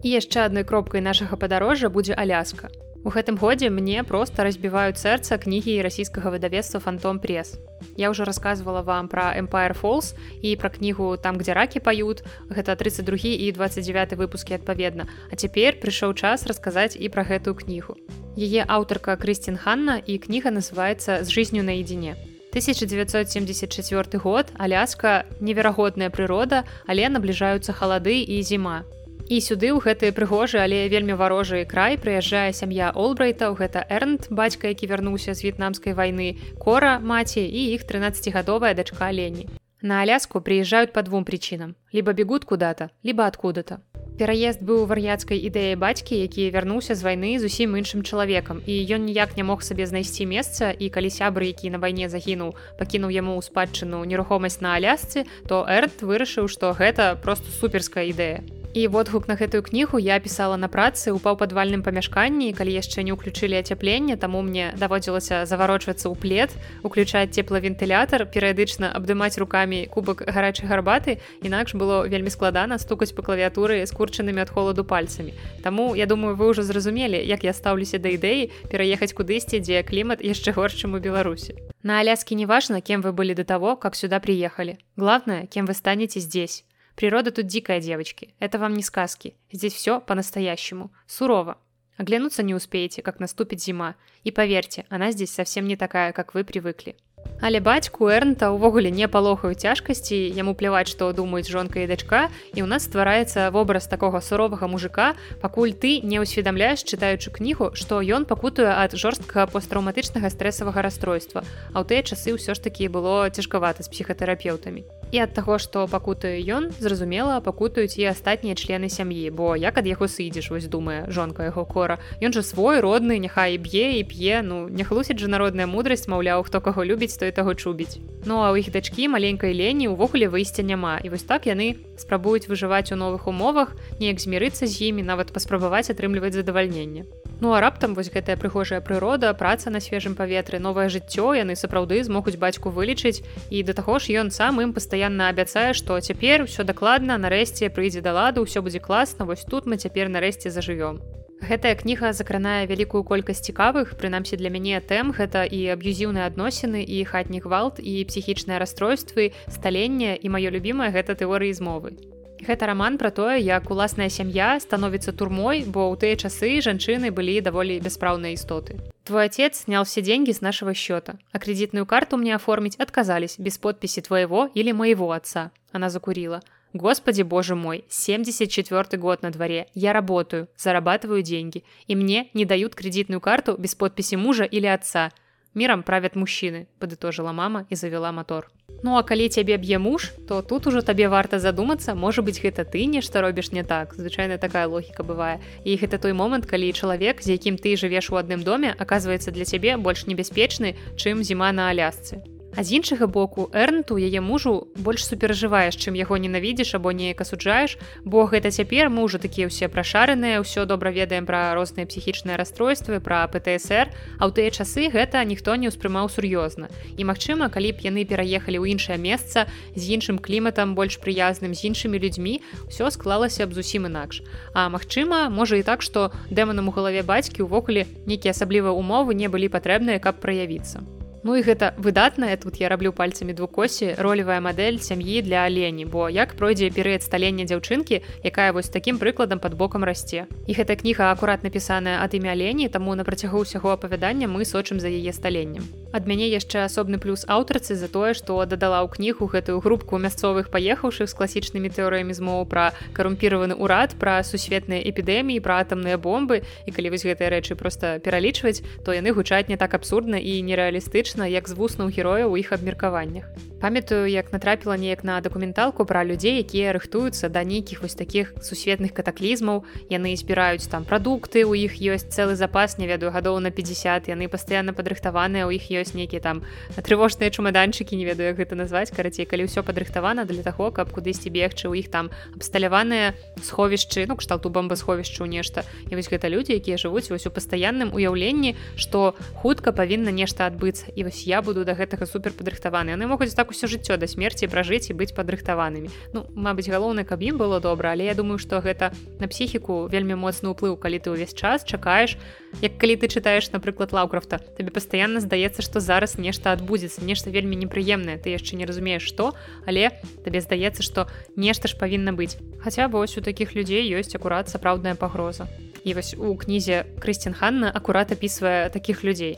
яшчэ 0.03 0.47
адной 0.47 0.63
кропкай 0.63 1.01
нашага 1.01 1.35
падарожжа 1.35 1.89
будзе 1.89 2.13
аляска 2.13 2.71
У 3.07 3.09
гэтым 3.09 3.37
годзе 3.39 3.69
мне 3.71 4.03
проста 4.03 4.43
разбіваюць 4.43 4.99
сэрца 4.99 5.37
кнігі 5.39 5.79
расійскага 5.85 6.27
выдавецтва 6.33 6.81
фантом 6.83 7.21
пресс. 7.23 7.55
Я 7.95 8.11
ўжо 8.11 8.27
рассказывала 8.27 8.81
вам 8.83 9.07
пра 9.07 9.31
Empire 9.39 9.71
Falls 9.79 10.11
і 10.43 10.55
пра 10.59 10.67
кнігу 10.67 11.15
там, 11.15 11.37
где 11.37 11.55
ракі 11.55 11.79
пают. 11.79 12.27
Гэта 12.51 12.75
32 12.75 13.47
і 13.47 13.51
29 13.55 14.19
выпускі 14.19 14.59
адпаведна. 14.59 15.07
А 15.31 15.39
цяпер 15.39 15.79
прыйшоў 15.79 16.19
час 16.19 16.43
расказаць 16.51 16.99
і 16.99 17.07
пра 17.07 17.23
гэтую 17.23 17.55
кнігу. 17.55 17.95
Яе 18.35 18.67
аўтарка 18.67 19.15
Крысцін 19.15 19.55
Ханна 19.55 20.03
і 20.03 20.19
кніга 20.19 20.51
называецца 20.51 21.23
з 21.23 21.31
жизнью 21.31 21.63
наедине. 21.63 22.19
1974 22.51 24.19
год 24.19 24.47
Аляска 24.57 25.25
неверагодная 25.39 26.09
прырода, 26.09 26.63
але 26.87 27.09
набліжаюцца 27.09 27.73
халады 27.73 28.23
і 28.23 28.41
зіма. 28.41 28.83
І 29.27 29.43
сюды 29.43 29.75
ў 29.75 29.83
гэтыя 29.83 30.15
прыгожы, 30.15 30.63
але 30.63 30.87
вельмі 30.87 31.19
варожы 31.19 31.67
край 31.67 31.99
прыязджае 31.99 32.55
сям'я 32.55 32.95
Олбрайтаў, 32.95 33.59
гэта 33.59 33.83
Эрнт, 33.91 34.31
бацька, 34.31 34.71
які 34.71 34.87
вярнуўся 34.87 35.35
з 35.35 35.43
в'етнамскай 35.43 35.91
вайны, 35.91 36.39
кора, 36.55 36.95
маці 37.03 37.43
і 37.43 37.75
іх 37.75 37.83
13гадовая 37.83 38.71
дачка 38.71 39.11
Лені. 39.11 39.51
На 39.83 39.99
Аляску 39.99 40.39
прыязджаюць 40.39 40.95
па 40.95 41.03
двум 41.03 41.27
прычынам. 41.27 41.75
Ліба 41.93 42.15
бегут 42.15 42.47
куда-то, 42.47 42.89
либо 43.03 43.27
откуда-то. 43.27 43.83
Пераезд 44.17 44.65
быў 44.65 44.89
вар'яцкай 44.89 45.37
ідэяй 45.37 45.77
бацькі, 45.77 46.17
які 46.17 46.49
вярнуўся 46.49 46.97
з 46.97 47.05
вайны 47.05 47.37
зусім 47.37 47.77
іншым 47.77 48.01
чалавекам. 48.01 48.65
І 48.65 48.81
ён 48.97 49.05
ніяк 49.05 49.37
не 49.37 49.45
мог 49.45 49.61
сабе 49.61 49.85
знайсці 49.85 50.25
месца 50.25 50.73
і 50.73 50.89
калі 50.89 51.13
сябры, 51.13 51.53
які 51.53 51.69
на 51.69 51.77
вайне 51.77 52.09
загінуў, 52.09 52.57
пакінуў 52.81 53.13
яму 53.13 53.37
ў 53.37 53.45
спадчыну 53.45 54.01
нерухомасць 54.09 54.57
на 54.57 54.73
алясцы, 54.73 55.29
то 55.45 55.61
Эрт 55.69 56.01
вырашыў, 56.01 56.49
што 56.49 56.73
гэта 56.73 57.13
просто 57.21 57.53
суперская 57.61 58.09
ідэя 58.09 58.56
і 58.77 58.87
водгук 58.87 59.25
на 59.27 59.33
гэтую 59.33 59.65
кнігу 59.65 59.97
я 59.97 60.19
пісала 60.21 60.53
на 60.53 60.69
працы 60.69 61.09
ў 61.09 61.17
паўпадвальным 61.17 61.81
памяшканні 61.81 62.53
калі 62.53 62.77
яшчэ 62.77 63.01
не 63.01 63.09
ўключылі 63.15 63.57
ацяпленне 63.57 64.21
таму 64.21 64.45
мне 64.45 64.69
даводзілася 64.77 65.49
заварочвацца 65.49 66.05
ў 66.05 66.13
плед 66.13 66.53
уключаць 66.85 67.33
цеплавентылятар 67.33 68.29
перыядычна 68.29 68.93
абдымаць 68.93 69.41
руками 69.41 69.89
кубак 69.89 70.21
гарачай 70.29 70.69
гарбаты 70.69 71.17
інакш 71.41 71.73
было 71.73 72.05
вельмі 72.05 72.29
складана 72.29 72.77
стукаць 72.77 73.17
па 73.17 73.25
клавіатуры 73.25 73.81
скурчанымі 73.89 74.45
ад 74.45 74.53
холаду 74.53 74.85
пальцамі. 74.85 75.33
Таму 75.65 75.97
я 75.97 76.05
думаю 76.05 76.37
вы 76.37 76.53
ўжо 76.53 76.61
зразумелі 76.61 77.17
як 77.17 77.49
я 77.49 77.57
стаўлюся 77.57 77.97
да 77.97 78.13
ідэі 78.13 78.53
пераехаць 78.69 79.17
кудысьці 79.17 79.57
дзе 79.57 79.81
клімат 79.81 80.21
яшчэ 80.21 80.53
горш 80.53 80.85
чым 80.85 80.93
у 80.93 81.01
беларусі. 81.01 81.57
На 81.81 81.97
аляске 82.05 82.37
неважно 82.37 82.85
кем 82.85 83.01
вы 83.01 83.09
былі 83.09 83.33
до 83.33 83.41
того 83.41 83.73
как 83.73 83.97
сюда 83.97 84.21
приехали 84.21 84.77
главное 84.93 85.49
кем 85.49 85.65
вы 85.65 85.73
станете 85.73 86.21
здесь 86.21 86.66
Природа 86.97 87.29
тут 87.29 87.45
дикая, 87.45 87.79
девочки. 87.79 88.33
Это 88.39 88.57
вам 88.57 88.73
не 88.73 88.81
сказки. 88.81 89.35
Здесь 89.51 89.73
все 89.73 90.01
по-настоящему. 90.01 90.91
Сурово. 91.05 91.59
Оглянуться 91.95 92.41
не 92.41 92.55
успеете, 92.55 93.03
как 93.03 93.19
наступит 93.19 93.61
зима. 93.61 93.93
И 94.23 94.31
поверьте, 94.31 94.83
она 94.89 95.11
здесь 95.11 95.29
совсем 95.29 95.67
не 95.67 95.75
такая, 95.75 96.11
как 96.11 96.33
вы 96.33 96.43
привыкли. 96.43 96.95
Але 97.41 97.59
бацьку 97.59 98.09
эрнта 98.09 98.49
ўвогуле 98.49 98.89
не 98.89 99.05
палохаю 99.05 99.53
цяжкасці 99.53 100.17
яму 100.33 100.53
пляваць 100.57 100.89
што 100.89 101.13
думаюць 101.13 101.49
жонка 101.49 101.81
і 101.81 101.87
дачка 101.89 102.29
і 102.57 102.65
ў 102.65 102.67
нас 102.69 102.89
ствараецца 102.89 103.49
вобраз 103.53 103.85
такога 103.85 104.21
суровага 104.25 104.65
мужика 104.65 105.13
пакуль 105.41 105.73
ты 105.73 106.01
не 106.01 106.17
ўсведамляеш 106.17 106.81
чытаючы 106.81 107.29
кнігу 107.29 107.73
што 107.77 108.01
ён 108.01 108.25
пакутуе 108.25 108.73
ад 108.73 108.97
жорсткага 108.97 109.45
посттраўматычнага 109.53 110.33
стрэсавага 110.33 110.81
расстройства 110.81 111.45
а 111.73 111.81
ў 111.81 111.83
тыя 111.85 112.01
часы 112.01 112.33
ўсё 112.33 112.57
ж 112.57 112.61
такі 112.61 112.89
было 112.89 113.29
цяжкавата 113.29 113.85
з 113.85 113.93
псіхатэрапеўтамі 113.93 114.81
і 115.13 115.21
ад 115.21 115.37
таго 115.37 115.61
што 115.61 115.85
пакутаю 115.85 116.41
ён 116.41 116.73
зразумела 116.81 117.37
пакутаюць 117.45 118.01
і 118.01 118.09
астатнія 118.09 118.57
члены 118.57 118.89
сям'і 118.89 119.29
бо 119.29 119.53
як 119.53 119.77
ад 119.77 119.85
яго 119.85 120.09
сыдзеш 120.09 120.49
вось 120.49 120.65
думае 120.65 121.05
жонка 121.13 121.45
яго 121.45 121.69
кора 121.69 122.01
ён 122.17 122.33
жа 122.33 122.41
свой 122.41 122.81
родны 122.81 123.21
няхай 123.21 123.61
б'е 123.61 124.01
і 124.01 124.03
п'е 124.03 124.41
ну 124.41 124.65
не 124.65 124.81
хлусіць 124.81 125.21
жа 125.21 125.29
народная 125.29 125.69
мудрасць 125.69 126.09
маўляў 126.09 126.41
хто 126.41 126.61
каго 126.61 126.81
любіць 126.81 127.13
то 127.13 127.27
той 127.27 127.35
таго 127.35 127.53
чубіць. 127.53 127.99
Ну 128.23 128.39
а 128.39 128.55
ў 128.55 128.63
іх 128.63 128.71
дачкі 128.71 129.11
маленькай 129.11 129.51
лені 129.51 129.91
ўвогуле 129.91 130.31
выйсця 130.31 130.63
няма 130.63 130.95
і 131.03 131.11
вось 131.11 131.27
так 131.27 131.43
яны 131.43 131.75
спрабуюць 131.99 132.47
выжываць 132.47 132.95
у 132.95 132.99
новых 132.99 133.27
умовах, 133.27 133.75
неяк 133.99 134.23
змірыцца 134.23 134.63
з 134.63 134.91
імі 134.91 135.03
нават 135.03 135.35
паспрабаваць 135.35 135.91
атрымліваць 135.91 136.39
задавальненне. 136.39 137.03
Ну 137.39 137.53
а 137.53 137.61
раптам 137.61 137.93
вось 137.93 138.09
гэтая 138.09 138.35
прыгожая 138.35 138.81
прырода, 138.81 139.31
праца 139.37 139.69
на 139.69 139.79
свежым 139.79 140.15
паветры, 140.15 140.57
новае 140.57 140.89
жыццё 140.89 141.37
яны 141.37 141.53
сапраўды 141.53 142.01
змогуць 142.01 142.33
бацьку 142.41 142.73
вылічыць 142.73 143.21
і 143.53 143.61
да 143.61 143.77
таго 143.77 143.99
ж 144.01 144.17
ён 144.17 144.31
сам 144.33 144.57
ім 144.57 144.73
пастаянна 144.73 145.29
абяцае, 145.29 145.77
што 145.77 145.99
цяпер 146.01 146.49
усё 146.49 146.65
дакладна 146.65 147.21
нарэшце 147.21 147.69
прыйдзе 147.69 148.01
да 148.01 148.17
ладу, 148.17 148.41
ўсё 148.41 148.65
будзе 148.65 148.81
класна, 148.81 149.29
вось 149.29 149.45
тут 149.45 149.69
мы 149.69 149.77
цяпер 149.77 150.09
нарэшце 150.09 150.49
зажывём. 150.49 150.97
Гэтая 151.37 151.77
кніга 151.77 152.09
закранае 152.17 152.65
вялікую 152.65 153.05
колькасць 153.05 153.45
цікавых, 153.45 153.93
прынамсі 154.01 154.41
для 154.41 154.49
мяне 154.49 154.81
тэм 154.81 155.13
гэта 155.13 155.45
і 155.45 155.77
аб'юзіўныя 155.77 156.25
адносіны 156.25 156.81
і 156.81 157.05
хатні 157.05 157.45
гвалт 157.45 157.77
і 157.77 158.01
псіхічныя 158.09 158.57
расстройствы, 158.57 159.29
сталенне 159.45 160.17
і 160.17 160.27
маё 160.33 160.49
любімае 160.49 160.89
гэта 160.89 161.13
тэорыі 161.13 161.53
змовы. 161.53 161.93
Гэта 162.42 162.66
раман 162.66 162.98
пра 162.98 163.10
тое, 163.14 163.38
як 163.38 163.70
уласная 163.70 164.08
сям'я 164.10 164.58
становіцца 164.58 165.12
турмой, 165.14 165.62
бо 165.62 165.86
ў 165.86 165.94
тыя 165.94 166.18
часы 166.18 166.58
жанчыны 166.58 167.14
былі 167.14 167.38
даволі 167.38 167.78
бяспраўныя 167.78 168.34
істоты. 168.34 168.82
Твой 169.04 169.26
отец 169.26 169.62
снял 169.62 169.84
все 169.84 170.02
деньги 170.02 170.32
с 170.32 170.40
нашего 170.40 170.74
счета, 170.74 171.18
а 171.30 171.38
кредитную 171.38 171.86
карту 171.86 172.16
мне 172.16 172.34
оформить 172.34 172.74
отказались 172.76 173.38
без 173.38 173.58
подписи 173.58 174.00
твоего 174.00 174.50
или 174.54 174.72
моего 174.72 175.12
отца. 175.12 175.52
Она 175.70 175.88
закурила. 175.88 176.42
Господи, 176.72 177.22
боже 177.22 177.54
мой, 177.54 177.84
74 177.88 178.98
год 178.98 179.22
на 179.22 179.30
дворе, 179.30 179.68
я 179.74 179.92
работаю, 179.92 180.48
зарабатываю 180.56 181.22
деньги, 181.22 181.64
и 181.86 181.94
мне 181.94 182.30
не 182.32 182.44
дают 182.44 182.74
кредитную 182.74 183.20
карту 183.20 183.56
без 183.58 183.74
подписи 183.74 184.14
мужа 184.14 184.44
или 184.44 184.66
отца. 184.66 185.12
Миром 185.57 185.81
правят 185.81 186.15
мужчины, 186.15 186.67
подытожила 186.79 187.31
мама 187.31 187.65
и 187.71 187.75
завела 187.75 188.11
мотор. 188.11 188.47
Ну 188.83 188.95
а 188.95 189.01
калі 189.01 189.25
цябе 189.27 189.57
б'е 189.57 189.79
муж, 189.79 190.13
то 190.27 190.43
тут 190.43 190.67
ужо 190.67 190.83
табе 190.85 191.09
варта 191.09 191.39
задумацца, 191.39 191.95
можа 191.95 192.21
быць 192.21 192.37
гэта 192.37 192.61
ты 192.61 192.85
нешта 192.85 193.25
робіш 193.25 193.49
не 193.51 193.63
так. 193.63 193.97
Звычайна 193.97 194.37
такая 194.37 194.67
логіка 194.67 195.01
бывае. 195.01 195.41
І 195.65 195.73
гэта 195.81 195.97
той 195.97 196.13
момант, 196.13 196.45
калі 196.45 196.69
чалавек, 196.77 197.25
з 197.25 197.33
якім 197.33 197.57
ты 197.57 197.73
жывеш 197.73 198.13
у 198.13 198.21
адным 198.21 198.45
доме, 198.45 198.75
аказваецца 198.77 199.33
для 199.33 199.49
цябе 199.49 199.77
больш 199.81 200.05
небяспечны, 200.05 200.77
чым 200.93 201.25
зіма 201.25 201.49
на 201.51 201.73
алясцы. 201.73 202.21
А 202.55 202.63
з 202.63 202.73
іншага 202.73 203.07
боку 203.07 203.49
эрнту 203.53 203.97
яе 204.01 204.21
мужу 204.21 204.67
больш 204.75 205.05
суперажываеш 205.05 205.77
чым 205.77 205.93
яго 205.93 206.17
ненавідзіш 206.17 206.73
або 206.79 206.91
неяк 206.91 207.21
асуджаеш 207.21 207.77
бо 208.01 208.25
гэта 208.25 208.49
цяпер 208.49 208.89
мы 208.89 209.05
ўжо 209.05 209.21
такія 209.21 209.51
ўсе 209.51 209.69
прашараныя 209.69 210.41
ўсё 210.41 210.65
добра 210.65 210.89
ведаем 210.89 211.29
пра 211.29 211.53
розныя 211.53 211.85
псіхічныя 211.85 212.37
расстройствы 212.39 212.97
пра 213.03 213.27
птср 213.29 213.93
а 214.17 214.23
ў 214.25 214.31
тыя 214.33 214.49
часы 214.49 214.89
гэта 214.89 215.21
ніхто 215.21 215.53
не 215.53 215.69
ўспрымаў 215.69 216.09
сур'ёзна. 216.09 216.71
І 216.97 217.05
магчыма 217.05 217.51
калі 217.53 217.77
б 217.77 217.85
яны 217.85 218.09
пераехалі 218.09 218.57
ў 218.57 218.73
іншае 218.73 218.97
месца 218.97 219.45
з 219.75 219.83
іншым 219.93 220.17
кліматам 220.17 220.73
больш 220.73 220.97
прыязным 220.97 221.53
з 221.53 221.69
іншымі 221.69 222.01
людзьмі 222.01 222.41
все 222.71 222.89
склалася 222.89 223.45
б 223.45 223.53
зусім 223.53 223.85
інакш. 223.85 224.25
А 224.57 224.69
магчыма 224.73 225.29
можа 225.29 225.61
і 225.61 225.63
так 225.67 225.85
што 225.85 226.09
дэманам 226.33 226.69
у 226.69 226.73
галаве 226.73 227.03
бацькі 227.05 227.45
ўвогуле 227.45 227.85
нейкія 228.09 228.33
асаблівыя 228.33 228.73
умовы 228.73 229.13
не 229.13 229.29
былі 229.29 229.51
патрэбныя 229.51 230.01
каб 230.01 230.17
праявіцца 230.23 230.81
Ну 231.23 231.35
і 231.35 231.41
гэта 231.41 231.73
выдатная 231.77 232.37
тут 232.37 232.61
я 232.61 232.69
раблю 232.69 232.93
пальцамі 232.93 233.33
двукосі 233.33 233.95
ролевая 233.97 234.39
мадэль 234.39 234.77
сям'і 234.79 235.21
для 235.21 235.49
алені 235.49 235.85
бо 235.85 236.09
як 236.09 236.35
пройдзе 236.37 236.69
перыяд 236.69 237.01
сталення 237.03 237.43
дзяўчынкі 237.49 238.01
якая 238.23 238.53
вось 238.53 238.69
такім 238.69 239.01
прыкладам 239.01 239.39
под 239.39 239.57
бокам 239.57 239.83
расце. 239.83 240.29
І 240.47 240.53
гэта 240.53 240.77
кніга 240.77 241.11
акурат 241.11 241.43
напісаная 241.43 241.99
ад 242.05 242.13
імя 242.13 242.35
лені 242.37 242.69
таму 242.69 242.95
на 242.95 243.03
працягу 243.03 243.41
ўсяго 243.41 243.73
апавядання 243.73 244.29
мы 244.29 244.45
сочым 244.45 244.79
за 244.79 244.87
яе 244.87 245.13
сталеннем. 245.13 245.65
Ад 245.91 246.05
мяне 246.05 246.29
яшчэ 246.29 246.69
асобны 246.69 246.99
плюс 247.01 247.25
аўтарцы 247.27 247.75
за 247.75 247.87
тое 247.87 248.13
што 248.13 248.45
дадала 248.45 248.85
ў 248.85 248.91
кнігу 248.93 249.25
гэтую 249.25 249.57
групку 249.59 249.97
мясцовых 249.97 250.53
паехаўшых 250.53 251.09
з 251.09 251.17
класічнымі 251.17 251.73
тэорыямі 251.73 252.13
змоў 252.13 252.45
пра 252.45 252.77
карумпіраваны 252.93 253.57
ўрад 253.57 253.97
пра 253.97 254.21
сусветныя 254.21 254.85
эпідэміі 254.85 255.41
пра 255.41 255.65
атамныя 255.65 255.97
бомбы. 255.97 256.45
І 256.67 256.71
калі 256.71 256.93
вось 256.93 257.07
гэтыя 257.07 257.33
рэчы 257.33 257.57
просто 257.57 257.97
пералічваць 257.99 258.61
то 258.85 258.93
яны 258.93 259.11
гучаць 259.17 259.49
не 259.49 259.57
так 259.57 259.73
абсурдна 259.73 260.21
і 260.21 260.43
нереалістычна 260.45 261.16
фактычна 261.17 261.25
як 261.25 261.49
з 261.49 261.53
вуснаў 261.57 261.89
героя 261.89 262.29
ў 262.29 262.39
іх 262.39 262.53
абмеркаваннях. 262.53 263.25
Памятаю, 263.57 264.05
як 264.05 264.31
натрапіла 264.31 264.77
неяк 264.77 265.03
на 265.03 265.19
дакументалку 265.21 265.81
пра 265.85 266.05
людзей, 266.05 266.37
якія 266.45 266.77
рыхтуюцца 266.77 267.25
да 267.29 267.41
нейкіх 267.41 267.81
вось 267.81 267.97
такіх 267.97 268.37
сусветных 268.37 268.93
катаклізмаў. 268.93 269.65
Яны 269.89 270.13
збіраюць 270.13 270.69
там 270.69 270.85
прадукты, 270.85 271.41
у 271.41 271.57
іх 271.57 271.81
ёсць 271.81 272.13
цэлы 272.13 272.37
запас, 272.37 272.77
не 272.77 272.85
ведаю 272.85 273.09
гадоў 273.09 273.41
на 273.41 273.49
50. 273.49 274.13
Яны 274.13 274.29
пастаянна 274.29 274.77
падрыхтаваныя, 274.77 275.49
у 275.49 275.51
іх 275.51 275.73
ёсць 275.73 275.97
нейкія 275.97 276.21
там 276.21 276.45
трывожныя 276.77 277.33
чумаданчыкі, 277.33 277.97
не 277.97 278.05
ведаю, 278.05 278.29
як 278.29 278.37
гэта 278.37 278.53
назваць, 278.53 278.93
карацей, 278.93 279.25
калі 279.25 279.49
ўсё 279.49 279.65
падрыхтавана 279.65 280.29
для 280.29 280.45
таго, 280.45 280.69
каб 280.69 280.93
кудысьці 280.93 281.33
бегчы 281.33 281.65
ў 281.65 281.81
іх 281.81 281.89
там 281.89 282.13
абсталяваныя 282.37 283.17
сховішчы, 283.41 284.05
ну 284.05 284.21
кшталту 284.21 284.53
бомбасховішчу 284.53 285.25
нешта. 285.25 285.65
І 285.89 285.97
вось 285.97 286.13
гэта 286.13 286.29
людзі, 286.29 286.53
якія 286.61 286.77
жывуць 286.77 287.09
вось 287.09 287.25
у 287.25 287.33
пастаянным 287.33 287.89
уяўленні, 287.89 288.53
што 288.77 289.17
хутка 289.41 289.73
павінна 289.73 290.13
нешта 290.13 290.45
адбыцца 290.45 290.93
і 290.97 291.03
вось 291.03 291.27
я 291.29 291.41
буду 291.45 291.61
да 291.61 291.77
гэтага 291.77 292.09
супер 292.09 292.33
падрыхтаваны 292.33 292.97
яны 292.97 293.05
могуць 293.05 293.29
так 293.37 293.53
усё 293.53 293.69
жыццё 293.69 294.01
да 294.01 294.09
смерці 294.09 294.49
пражыць 294.49 294.89
і 294.89 294.97
быць 294.97 295.13
падрыхтаванымі. 295.13 295.93
Ну 296.13 296.25
Мабыць 296.33 296.65
галоўна 296.73 297.05
каб 297.05 297.21
ім 297.21 297.37
было 297.37 297.61
добра 297.61 297.93
але 297.93 298.09
я 298.09 298.15
думаю 298.17 298.41
што 298.41 298.57
гэта 298.65 298.89
на 299.21 299.29
псіхіку 299.29 299.85
вельмі 299.93 300.17
моцны 300.17 300.49
ўплыў 300.57 300.73
калі 300.81 300.97
ты 300.97 301.13
ўвесь 301.13 301.37
час 301.37 301.61
чакаеш 301.69 302.17
як 302.65 302.81
калі 302.81 302.97
ты 302.97 303.13
чытаеш 303.13 303.53
напрыклад 303.53 303.93
лаўкрафта 303.93 304.41
табе 304.57 304.73
пастаянна 304.73 305.21
здаецца 305.21 305.61
што 305.61 305.77
зараз 305.77 306.17
нешта 306.17 306.57
адбудзецца 306.57 307.05
нешта 307.05 307.29
вельмі 307.29 307.53
непрыемнае. 307.61 308.17
Ты 308.17 308.33
яшчэ 308.33 308.57
не 308.57 308.65
разумееш 308.65 309.05
што 309.05 309.37
але 309.69 309.93
табе 310.25 310.41
здаецца 310.41 310.81
што 310.81 311.05
нешта 311.37 311.69
ж 311.69 311.77
павінна 311.77 312.17
быць. 312.17 312.41
Хаця 312.65 312.89
вось 312.89 313.13
у 313.17 313.21
такіх 313.21 313.53
людзей 313.53 313.85
ёсць 313.85 314.17
акурат 314.17 314.49
сапраўдная 314.49 314.97
пагроза. 314.97 315.45
І 315.85 315.93
вось 315.93 316.17
у 316.17 316.33
кнізе 316.33 316.89
Крысцін 316.97 317.37
Ханна 317.37 317.69
акурат 317.69 318.11
апісвае 318.11 318.73
такіх 318.73 319.05
людзей 319.05 319.37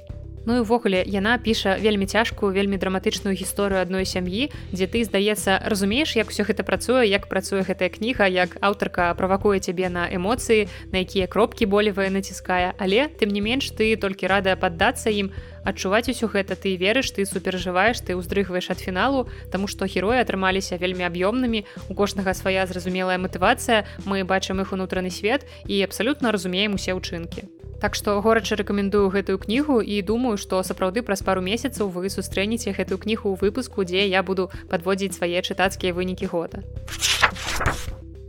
Ну 0.50 0.58
і 0.58 0.66
ўвогуле 0.66 1.06
яна 1.06 1.38
піша 1.38 1.78
вельмі 1.78 2.10
цяжкую 2.10 2.50
вельмі 2.50 2.82
драматычную 2.82 3.38
гісторыю 3.38 3.86
адной 3.86 4.02
сям'і 4.02 4.50
дзе 4.74 4.90
ты 4.90 5.06
здаецца 5.06 5.62
разумееш 5.62 6.18
як 6.18 6.34
все 6.34 6.42
гэта 6.42 6.66
працуе 6.66 7.06
як 7.06 7.30
працуе 7.30 7.62
гэтая 7.62 7.94
кніга 7.94 8.26
як 8.26 8.58
аўтарка 8.58 9.14
правакуе 9.14 9.62
цябе 9.62 9.94
на 9.94 10.10
эмоцыі 10.10 10.66
на 10.90 11.06
якія 11.06 11.30
кропкі 11.30 11.70
болевыя 11.70 12.10
націскае. 12.10 12.74
Але 12.82 13.14
тым 13.22 13.30
не 13.30 13.46
менш 13.46 13.70
ты 13.78 13.94
толькі 13.94 14.26
радая 14.26 14.58
паддацца 14.58 15.14
ім 15.14 15.30
адчуваць 15.70 16.10
усё 16.10 16.26
гэта. 16.26 16.58
Ты 16.58 16.74
верыш 16.82 17.14
ты 17.14 17.30
суперажываеш 17.30 18.02
ты 18.02 18.18
ўздрыгваеш 18.18 18.74
ад 18.74 18.82
фіналу 18.82 19.30
тому 19.54 19.70
што 19.70 19.86
героі 19.86 20.18
атрымаліся 20.18 20.82
вельмі 20.82 21.06
аб'ёмнымі 21.06 21.62
у 21.90 21.94
кожнага 21.94 22.34
свая 22.34 22.66
зразумелая 22.66 23.22
матывацыя 23.22 23.86
мы 24.02 24.26
бачым 24.26 24.66
іх 24.66 24.74
унутраны 24.74 25.14
свет 25.14 25.46
і 25.70 25.78
абсалютна 25.86 26.34
разумеем 26.34 26.74
усе 26.74 26.98
ўчынкі 26.98 27.59
Так 27.80 27.96
што 27.96 28.20
горача 28.22 28.60
рэкамендую 28.60 29.08
гэтую 29.14 29.40
кнігу 29.40 29.80
і 29.80 30.02
думаю, 30.04 30.36
што 30.38 30.60
сапраўды 30.68 31.04
праз 31.04 31.24
пару 31.24 31.40
месяцаў 31.42 31.88
вы 31.96 32.12
сустрэнеце 32.12 32.76
гэтую 32.76 33.00
кнігу 33.00 33.32
ў 33.32 33.40
выпуску, 33.40 33.88
дзе 33.88 34.04
я 34.08 34.24
буду 34.24 34.52
падводзіць 34.68 35.16
свае 35.16 35.40
чытацкія 35.40 35.96
вынікі 35.96 36.28
года. 36.28 36.64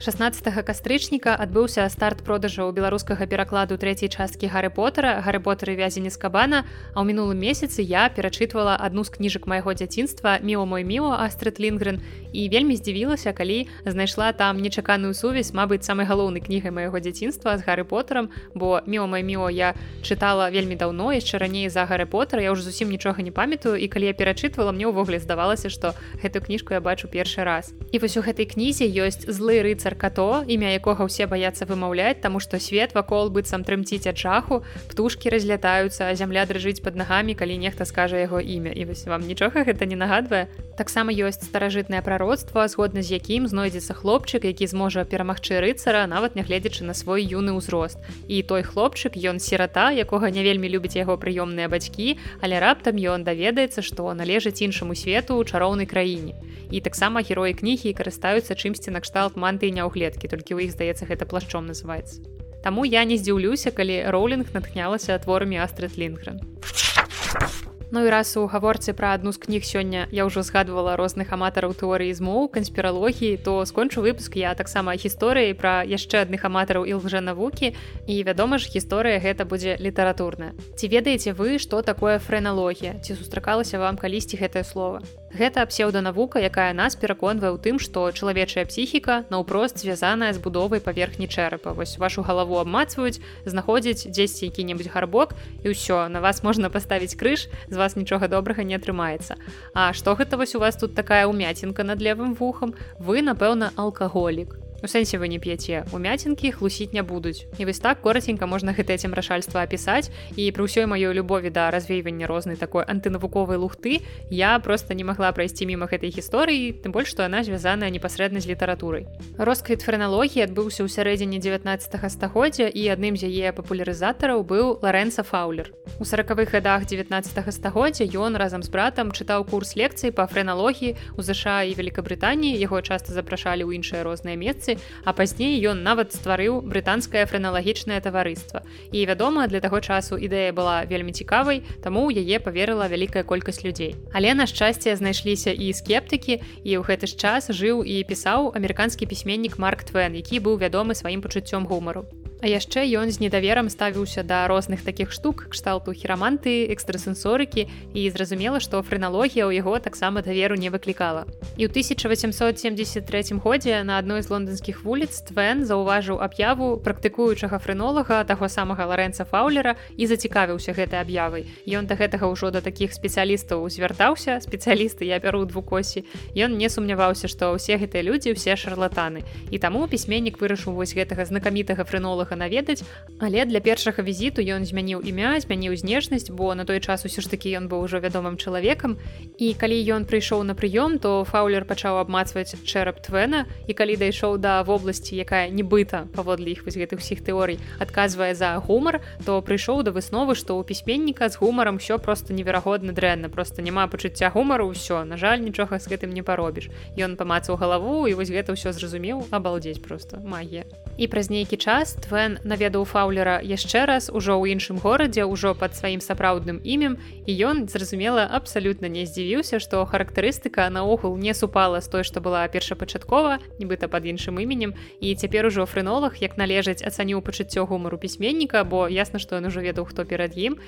16 0.00 0.64
кастрычніка 0.64 1.35
адбыўся 1.37 1.85
старт 1.92 2.23
продажаў 2.25 2.71
беларускага 2.73 3.26
перакладу 3.28 3.76
трэцяй 3.76 4.09
часткі 4.09 4.49
гары 4.49 4.71
потара 4.73 5.21
гары 5.21 5.45
потары 5.45 5.76
вязені 5.76 6.09
з 6.09 6.16
кабана 6.16 6.64
а 6.97 7.04
ў 7.04 7.12
мінулым 7.12 7.37
месяцы 7.37 7.85
я 7.85 8.09
перачытвала 8.09 8.80
адну 8.80 9.04
з 9.04 9.12
кніжак 9.12 9.45
майго 9.45 9.76
дзяцінства 9.76 10.40
міо 10.40 10.64
мой 10.64 10.88
міо 10.88 11.12
астрыт 11.21 11.61
лінгрен. 11.61 12.00
І 12.33 12.49
вельмі 12.49 12.80
здзівілася 12.80 13.37
калі 13.37 13.69
знайшла 13.85 14.33
там 14.33 14.57
нечаканую 14.64 15.12
сувязь 15.12 15.52
Мабыць 15.52 15.85
самай 15.85 16.09
галоўнай 16.09 16.40
кнігай 16.40 16.73
майго 16.73 16.97
дзяцінства 16.97 17.59
з 17.61 17.66
гары 17.69 17.85
потарам 17.85 18.33
бо 18.54 18.80
міо 18.87 19.04
мой 19.04 19.21
міо 19.21 19.52
я 19.52 19.76
чытала 20.00 20.49
вельмі 20.49 20.80
даўно 20.80 21.12
яшчэ 21.12 21.37
раней 21.37 21.69
за 21.69 21.85
гары 21.85 22.09
потара 22.09 22.40
я 22.40 22.57
ўжо 22.57 22.64
зусім 22.64 22.88
нічога 22.88 23.21
не 23.21 23.37
памятаю. 23.37 23.76
І 23.76 23.85
калі 23.92 24.09
я 24.09 24.16
перачытвала 24.16 24.73
мне 24.73 24.88
ўвогуле 24.88 25.21
здавалася 25.21 25.69
што 25.69 25.92
гэтую 26.25 26.49
кніжку 26.49 26.73
я 26.73 26.80
бачу 26.80 27.04
першы 27.04 27.45
раз. 27.45 27.76
І 27.92 28.00
вось 28.00 28.16
у 28.16 28.25
гэтай 28.25 28.49
кнізе 28.49 28.88
ёсць 28.88 29.28
злы 29.28 29.61
рыцар 29.61 29.89
аўтар 29.90 29.99
като 29.99 30.44
імя 30.47 30.70
якога 30.78 31.02
ўсе 31.04 31.26
баяцца 31.26 31.66
вымаўляць 31.66 32.23
таму 32.23 32.38
што 32.38 32.62
свет 32.62 32.94
вакол 32.94 33.30
быццам 33.30 33.66
трымціць 33.66 34.06
ад 34.06 34.18
жаху 34.18 34.62
птушки 34.87 35.26
разлятаюцца 35.26 36.11
а 36.11 36.14
зямля 36.14 36.47
дрыжыць 36.47 36.82
под 36.82 36.94
нагамі 36.94 37.35
калі 37.35 37.59
нехта 37.59 37.85
скажа 37.85 38.23
яго 38.23 38.38
імя. 38.38 38.70
І 38.70 38.87
вось 38.87 39.06
вам 39.06 39.26
нічога 39.26 39.64
гэта 39.66 39.87
не 39.87 39.97
нагадвае? 39.97 40.47
Таксама 40.78 41.11
ёсць 41.11 41.42
старажытнае 41.42 42.02
прароцтва 42.02 42.68
згодна 42.68 43.02
з 43.02 43.18
якім 43.18 43.50
знойдзецца 43.50 43.94
хлопчык 43.99 44.47
які 44.47 44.66
зможа 44.70 45.04
перамагчы 45.04 45.59
рыцара 45.59 46.06
нават 46.06 46.38
нягледзячы 46.38 46.85
на 46.87 46.94
свой 46.94 47.26
юны 47.26 47.59
ўзрост. 47.59 47.99
І 48.28 48.42
той 48.47 48.62
хлопчык 48.62 49.18
ён 49.18 49.42
сірата 49.42 49.90
якога 49.90 50.30
не 50.30 50.47
вельмі 50.47 50.70
любіць 50.70 50.94
яго 50.94 51.18
прыёмныя 51.18 51.66
бацькі 51.66 52.18
але 52.40 52.62
раптам 52.62 52.94
ён 52.94 53.26
даведаецца 53.26 53.82
што 53.82 54.14
належыць 54.14 54.62
іншаму 54.62 54.94
свету 54.94 55.35
ў 55.35 55.50
чароўнай 55.50 55.87
краіне. 55.90 56.38
І 56.70 56.78
таксама 56.80 57.26
героі 57.26 57.59
кнігі 57.59 57.90
карыстаюцца 57.99 58.54
чымсьці 58.54 58.94
накшталт 58.94 59.35
манты 59.35 59.73
няўгледкі 59.80 60.28
толькі 60.28 60.60
ў 60.60 60.68
іх 60.68 60.76
здаецца 60.76 61.08
гэта 61.08 61.25
плашчом 61.25 61.66
называецца. 61.66 62.20
Таму 62.60 62.84
я 62.84 63.08
не 63.08 63.16
здзіўлюся 63.16 63.72
калі 63.72 64.04
роулінг 64.12 64.52
натхнялася 64.52 65.16
творамі 65.25 65.64
астрыт 65.64 65.96
лінгрен. 65.96 66.44
А 66.44 67.70
Ну 67.92 68.06
і 68.06 68.10
раз 68.10 68.37
у 68.38 68.46
гаворцы 68.46 68.94
пра 68.94 69.18
адну 69.18 69.32
з 69.34 69.42
кніг 69.42 69.66
сёння 69.66 70.06
я 70.14 70.22
ўжо 70.22 70.46
згадвала 70.46 70.94
розных 70.94 71.34
аматараў 71.34 71.75
тэорыі 71.75 72.14
змоў 72.14 72.46
канспіралогіі 72.54 73.42
то 73.42 73.66
скончу 73.66 73.99
выпуск 73.99 74.38
я 74.38 74.54
таксама 74.54 74.94
гісторыі 74.94 75.58
пра 75.58 75.82
яшчэ 75.82 76.22
адных 76.22 76.46
аматараў 76.46 76.87
і 76.87 76.94
лжэнавукі 77.02 77.75
і 78.06 78.14
вядома 78.22 78.62
ж 78.62 78.70
гісторыя 78.70 79.18
гэта 79.18 79.42
будзе 79.42 79.75
літаратурная. 79.75 80.54
Ці 80.78 80.87
ведаеце 80.87 81.34
вы 81.34 81.58
што 81.58 81.82
такое 81.82 82.22
фрэналогія? 82.22 83.02
Ці 83.02 83.18
сустракалася 83.18 83.82
вам 83.82 83.99
калісьці 83.99 84.38
гэтае 84.38 84.62
слово 84.62 85.02
Гэта 85.30 85.62
псеўданавука, 85.62 86.42
якая 86.42 86.75
нас 86.75 86.99
пераконвае 86.99 87.54
ў 87.54 87.58
тым, 87.62 87.78
што 87.78 88.10
чалавечая 88.10 88.66
псіхіка 88.66 89.30
наўпрост 89.30 89.78
звязаная 89.78 90.34
з 90.34 90.42
будовай 90.42 90.82
паверхні 90.82 91.30
чэрапа. 91.30 91.70
Вось 91.70 92.02
вашу 92.02 92.26
галаву 92.26 92.58
абмацваюць, 92.58 93.22
знаходзіць 93.46 94.10
дзесьці 94.10 94.50
які-небудзь 94.50 94.90
гарбок 94.90 95.38
і 95.62 95.70
ўсё 95.70 96.10
на 96.10 96.18
вас 96.18 96.42
можна 96.42 96.66
паставіць 96.66 97.14
крыж, 97.14 97.46
з 97.70 97.76
вас 97.78 97.94
нічога 97.94 98.26
добрага 98.26 98.66
не 98.66 98.75
атрымаецца. 98.75 99.38
А 99.70 99.94
што 99.94 100.18
гэта 100.18 100.34
вось 100.34 100.58
у 100.58 100.62
вас 100.62 100.75
тут 100.75 100.99
такая 100.99 101.30
ўмяцінка 101.30 101.87
над 101.87 102.02
левым 102.02 102.34
вухам, 102.34 102.75
вы, 102.99 103.22
напэўна, 103.22 103.70
алкаголік. 103.78 104.69
У 104.82 104.88
сэнсе 104.88 105.20
вы 105.20 105.28
не 105.28 105.38
п'яце 105.38 105.84
у 105.92 105.99
мяцінкі 105.99 106.52
хлусіць 106.56 106.92
не 106.92 107.02
будуць 107.02 107.44
і 107.58 107.64
вось 107.68 107.80
так 107.84 108.00
кораценька 108.00 108.46
можна 108.46 108.72
гэта 108.72 108.96
цемрашальства 108.96 109.62
апісаць 109.62 110.08
і 110.37 110.49
пры 110.56 110.64
ўсёй 110.64 110.88
маёй 110.88 111.12
любові 111.12 111.50
да 111.52 111.70
развейвання 111.70 112.26
рознай 112.26 112.56
такой 112.56 112.84
антынавуковай 112.88 113.60
лухты 113.60 114.00
я 114.30 114.58
просто 114.58 114.94
не 114.94 115.04
магла 115.04 115.32
прайсці 115.32 115.68
міма 115.68 115.84
гэтай 115.84 116.08
гісторыі 116.08 116.80
тым 116.80 116.96
больш 116.96 117.12
што 117.12 117.28
яна 117.28 117.44
звязаная 117.44 117.90
непасрэдна 117.90 118.40
з 118.40 118.49
літаратурай 118.49 119.04
росквіт 119.37 119.84
фрэналогіі 119.84 120.49
адбыўся 120.49 120.84
ў 120.84 120.88
сярэдзіне 120.88 121.38
19 121.44 122.10
стагоддзя 122.12 122.68
і 122.68 122.82
адным 122.92 123.16
з 123.20 123.28
яе 123.28 123.52
папулярызатараў 123.52 124.42
быў 124.44 124.80
ларэнса 124.82 125.22
фаулер. 125.22 125.72
У 125.99 126.04
сороквых 126.04 126.50
годах 126.52 126.87
19 126.87 127.54
стагоддзя 127.54 128.04
ён 128.04 128.37
разам 128.37 128.62
з 128.62 128.70
братам 128.70 129.12
чытаў 129.12 129.44
курс 129.49 129.76
лекцыі 129.76 130.14
па 130.14 130.26
фрэналогіі 130.26 130.96
у 131.16 131.22
ЗША 131.22 131.64
і 131.68 131.76
Великабрытаніі 131.76 132.58
яго 132.58 132.80
часта 132.80 133.12
запрашалі 133.12 133.66
ў 133.66 133.80
іншыя 133.80 134.02
розныя 134.06 134.37
месцы 134.37 134.69
працы 134.70 134.82
а 135.04 135.12
пазней 135.12 135.58
ён 135.66 135.82
нават 135.82 136.12
стварыў 136.12 136.60
брытанскае 136.62 137.26
фрэналагічнае 137.26 138.00
таварыства. 138.00 138.62
І 138.92 139.06
вядома 139.06 139.46
для 139.46 139.60
таго 139.60 139.80
часу 139.80 140.16
ідэя 140.16 140.52
была 140.52 140.84
вельмі 140.84 141.12
цікавай 141.12 141.62
таму 141.82 142.06
ў 142.10 142.22
яе 142.22 142.38
поверыла 142.38 142.86
вялікая 142.86 143.24
колькасць 143.24 143.64
людзей. 143.64 143.96
Але 144.12 144.34
на 144.34 144.46
шчасце 144.46 144.94
знайшліся 144.96 145.50
і 145.50 145.72
скептыкі 145.72 146.40
і 146.64 146.70
ў 146.78 146.82
гэты 146.84 147.06
ж 147.06 147.16
час 147.16 147.50
жыў 147.50 147.82
і 147.82 148.04
пісаў 148.04 148.52
амерыканскі 148.54 149.06
пісьменнік 149.06 149.58
марк 149.58 149.84
твен 149.88 150.14
які 150.14 150.40
быў 150.40 150.60
вядомы 150.60 150.94
сваім 150.94 151.24
пачуццём 151.24 151.66
гумару 151.66 152.06
А 152.40 152.49
яшчэ 152.49 152.88
ён 152.97 153.12
з 153.12 153.20
недаверам 153.20 153.68
ставіўся 153.68 154.25
да 154.25 154.49
розных 154.49 154.80
такіх 154.80 155.12
штук 155.12 155.52
кшталту 155.52 155.92
хіраманты 155.92 156.73
экстрасэнсорыкі 156.73 157.68
і 157.92 158.00
зразумела 158.16 158.64
што 158.64 158.80
фрэналогія 158.80 159.44
ў 159.44 159.61
яго 159.61 159.76
таксама 159.76 160.25
даверу 160.25 160.56
не 160.56 160.73
выклікала. 160.73 161.28
І 161.61 161.68
ў 161.68 161.70
1873 161.70 163.37
годзе 163.44 163.85
на 163.85 164.00
адной 164.00 164.25
з 164.25 164.32
лондонскіх 164.32 164.88
вуліц 164.88 165.20
твен 165.28 165.68
заўважыў 165.68 166.25
аб'яву 166.25 166.80
практыкуючага 166.80 167.61
фрэнолага 167.61 168.25
таго 168.25 168.49
самага 168.49 168.88
ларэнца 168.88 169.28
фаулера 169.28 169.76
і 170.00 170.09
зацікавіўся 170.09 170.73
гэтай 170.73 171.04
аб'явай. 171.04 171.44
Ён 171.68 171.85
да 171.85 172.00
гэтага 172.00 172.25
ўжо 172.25 172.49
да 172.49 172.64
такіх 172.64 172.97
спецыялістаў 172.97 173.69
звяртаўся 173.69 174.41
спецыялісты 174.41 175.04
я 175.04 175.21
бяру 175.21 175.45
двукосі. 175.45 176.08
Ён 176.32 176.56
не 176.56 176.73
сумняваўся 176.73 177.28
што 177.28 177.52
ўсе 177.52 177.76
гэтыя 177.76 178.00
людзі 178.00 178.32
ўсе 178.32 178.56
шарлатаны. 178.56 179.28
І 179.52 179.60
таму 179.60 179.84
пісьменнік 179.84 180.41
вырашыў 180.41 180.73
вось 180.73 180.97
гэтага 180.97 181.28
знакамітага 181.28 181.84
фрэнолага 181.84 182.29
нікога 182.30 182.36
наведаць 182.36 182.82
але 183.21 183.45
для 183.45 183.60
першага 183.60 184.02
візіту 184.02 184.40
ён 184.40 184.64
змяніў 184.64 185.02
імя 185.04 185.36
змяніў 185.40 185.76
знешнасць 185.76 186.30
бо 186.30 186.54
на 186.54 186.64
той 186.64 186.80
час 186.80 187.04
усё 187.04 187.21
ж 187.21 187.28
такі 187.28 187.52
ён 187.58 187.69
быў 187.69 187.84
ужо 187.84 188.00
вядомым 188.00 188.40
чалавекам. 188.40 188.97
І 189.36 189.52
калі 189.54 189.76
ён 189.93 190.08
прыйшоў 190.08 190.43
на 190.43 190.54
прыём 190.54 190.99
то 190.99 191.25
фаулер 191.25 191.64
пачаў 191.69 192.00
абмацваць 192.00 192.56
чэрап 192.64 193.02
твена 193.04 193.45
і 193.69 193.73
калі 193.75 193.97
дайшоў 193.97 194.38
да 194.38 194.62
вобласці 194.64 195.16
якая 195.21 195.50
нібыта 195.52 196.08
паводле 196.16 196.56
іх 196.56 196.64
вось 196.64 196.80
гэтых 196.80 197.04
усіх 197.04 197.21
тэорый 197.21 197.60
адказвае 197.78 198.34
за 198.34 198.56
гумар 198.56 199.04
то 199.26 199.40
прыйшоў 199.43 199.82
да 199.84 199.93
высновы 199.93 200.32
што 200.32 200.56
ў 200.56 200.64
пісьменніка 200.64 201.28
з 201.28 201.36
гумарам 201.36 201.76
все 201.76 201.99
просто 201.99 202.32
неверагодна 202.32 202.93
дрэнна 202.97 203.28
просто 203.28 203.60
няма 203.60 203.84
пачуцця 203.86 204.32
гумару 204.32 204.73
ўсё 204.73 205.04
на 205.04 205.21
жаль 205.21 205.45
нічога 205.45 205.76
з 205.76 205.93
гэтым 205.93 206.16
не 206.16 206.23
паробіш. 206.25 206.73
Ён 206.97 207.21
памацаў 207.21 207.60
галаву 207.60 208.08
і 208.08 208.16
вось 208.16 208.32
гэта 208.32 208.56
ўсё 208.56 208.73
зразумеў 208.73 209.28
абалдзець 209.28 209.84
просто 209.84 210.25
магія. 210.25 210.64
І 210.97 211.08
праз 211.08 211.28
нейкі 211.28 211.56
час 211.56 211.97
твен 211.97 212.20
Бен 212.21 212.37
наведаў 212.45 212.83
фаулера 212.85 213.41
яшчэ 213.41 213.89
раз 213.89 214.11
ужо 214.13 214.37
ў 214.37 214.52
іншым 214.52 214.76
горадзе 214.76 215.25
ўжо 215.25 215.54
пад 215.56 215.73
сваім 215.73 216.04
сапраўдным 216.04 216.61
імем 216.61 216.99
і 217.25 217.33
ён 217.49 217.65
зразумела 217.65 218.28
абсалютна 218.28 218.93
не 218.93 219.06
здзівіўся 219.09 219.56
што 219.65 219.80
характарыстыка 219.89 220.69
наогул 220.69 221.17
не 221.17 221.33
супала 221.33 221.80
з 221.80 221.89
той 221.89 222.04
што 222.04 222.21
была 222.21 222.45
першапачаткова 222.52 223.41
нібыта 223.56 223.89
пад 223.89 224.04
іншым 224.04 224.37
іменем 224.37 224.76
і 225.00 225.17
цяпер 225.17 225.49
ужо 225.49 225.65
фрэнолог 225.65 226.21
як 226.21 226.37
належаць 226.37 226.85
ацаніў 226.85 227.25
пачуццё 227.25 227.65
гумару 227.65 227.97
пісьменніка 227.97 228.69
бо 228.69 228.85
ясна 228.85 229.17
што 229.17 229.41
ён 229.41 229.49
ужо 229.49 229.65
ведаў 229.65 229.89
хто 229.89 230.04
перад 230.04 230.37
ім 230.37 230.61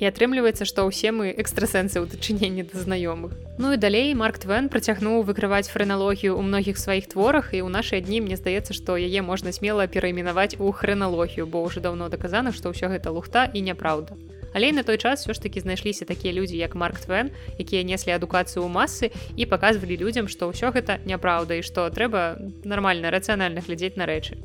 і 0.00 0.04
атрымліваецца 0.10 0.66
што 0.66 0.86
ўсе 0.90 1.14
мы 1.14 1.30
экстрасэнсы 1.30 2.02
ў 2.02 2.10
дачыненні 2.10 2.66
да 2.66 2.82
знаёмых 2.82 3.34
ну 3.58 3.72
і 3.74 3.78
далей 3.78 4.10
марк 4.18 4.42
твен 4.42 4.68
працягнуў 4.68 5.22
выкрываць 5.28 5.70
фрэналогію 5.70 6.34
ў 6.34 6.42
многіх 6.42 6.76
сваіх 6.78 7.06
творах 7.12 7.54
і 7.54 7.62
ў 7.62 7.70
нашыя 7.70 8.02
дні 8.02 8.24
мне 8.26 8.36
здаецца 8.40 8.74
што 8.74 8.98
яе 8.98 9.22
можна 9.22 9.54
смела 9.54 9.86
перайменаваць 9.86 10.58
у 10.58 10.70
хрэналогію 10.74 11.46
бо 11.46 11.62
ўжо 11.62 11.84
даўно 11.84 12.10
даказана 12.10 12.50
што 12.50 12.74
ўсё 12.74 12.90
гэта 12.90 13.14
лухта 13.14 13.46
і 13.54 13.62
няпраўда 13.62 14.18
Але 14.54 14.70
на 14.70 14.84
той 14.86 14.98
час 14.98 15.26
все 15.26 15.34
ж 15.34 15.42
таки 15.42 15.60
знайшліся 15.60 16.04
такія 16.04 16.32
людзі 16.32 16.56
як 16.56 16.74
марк 16.74 17.00
твен 17.02 17.30
якія 17.58 17.82
неслі 17.82 18.14
адукацыю 18.14 18.62
ў 18.62 18.70
масы 18.70 19.10
і 19.34 19.46
паказвалі 19.50 19.98
людзям 19.98 20.30
што 20.30 20.50
ўсё 20.50 20.70
гэта 20.70 21.02
няпраўда 21.06 21.58
і 21.58 21.66
што 21.66 21.90
трэба 21.90 22.38
нармальна 22.62 23.10
рацыянальна 23.10 23.66
глядзець 23.66 23.98
на 23.98 24.06
рэчы 24.06 24.38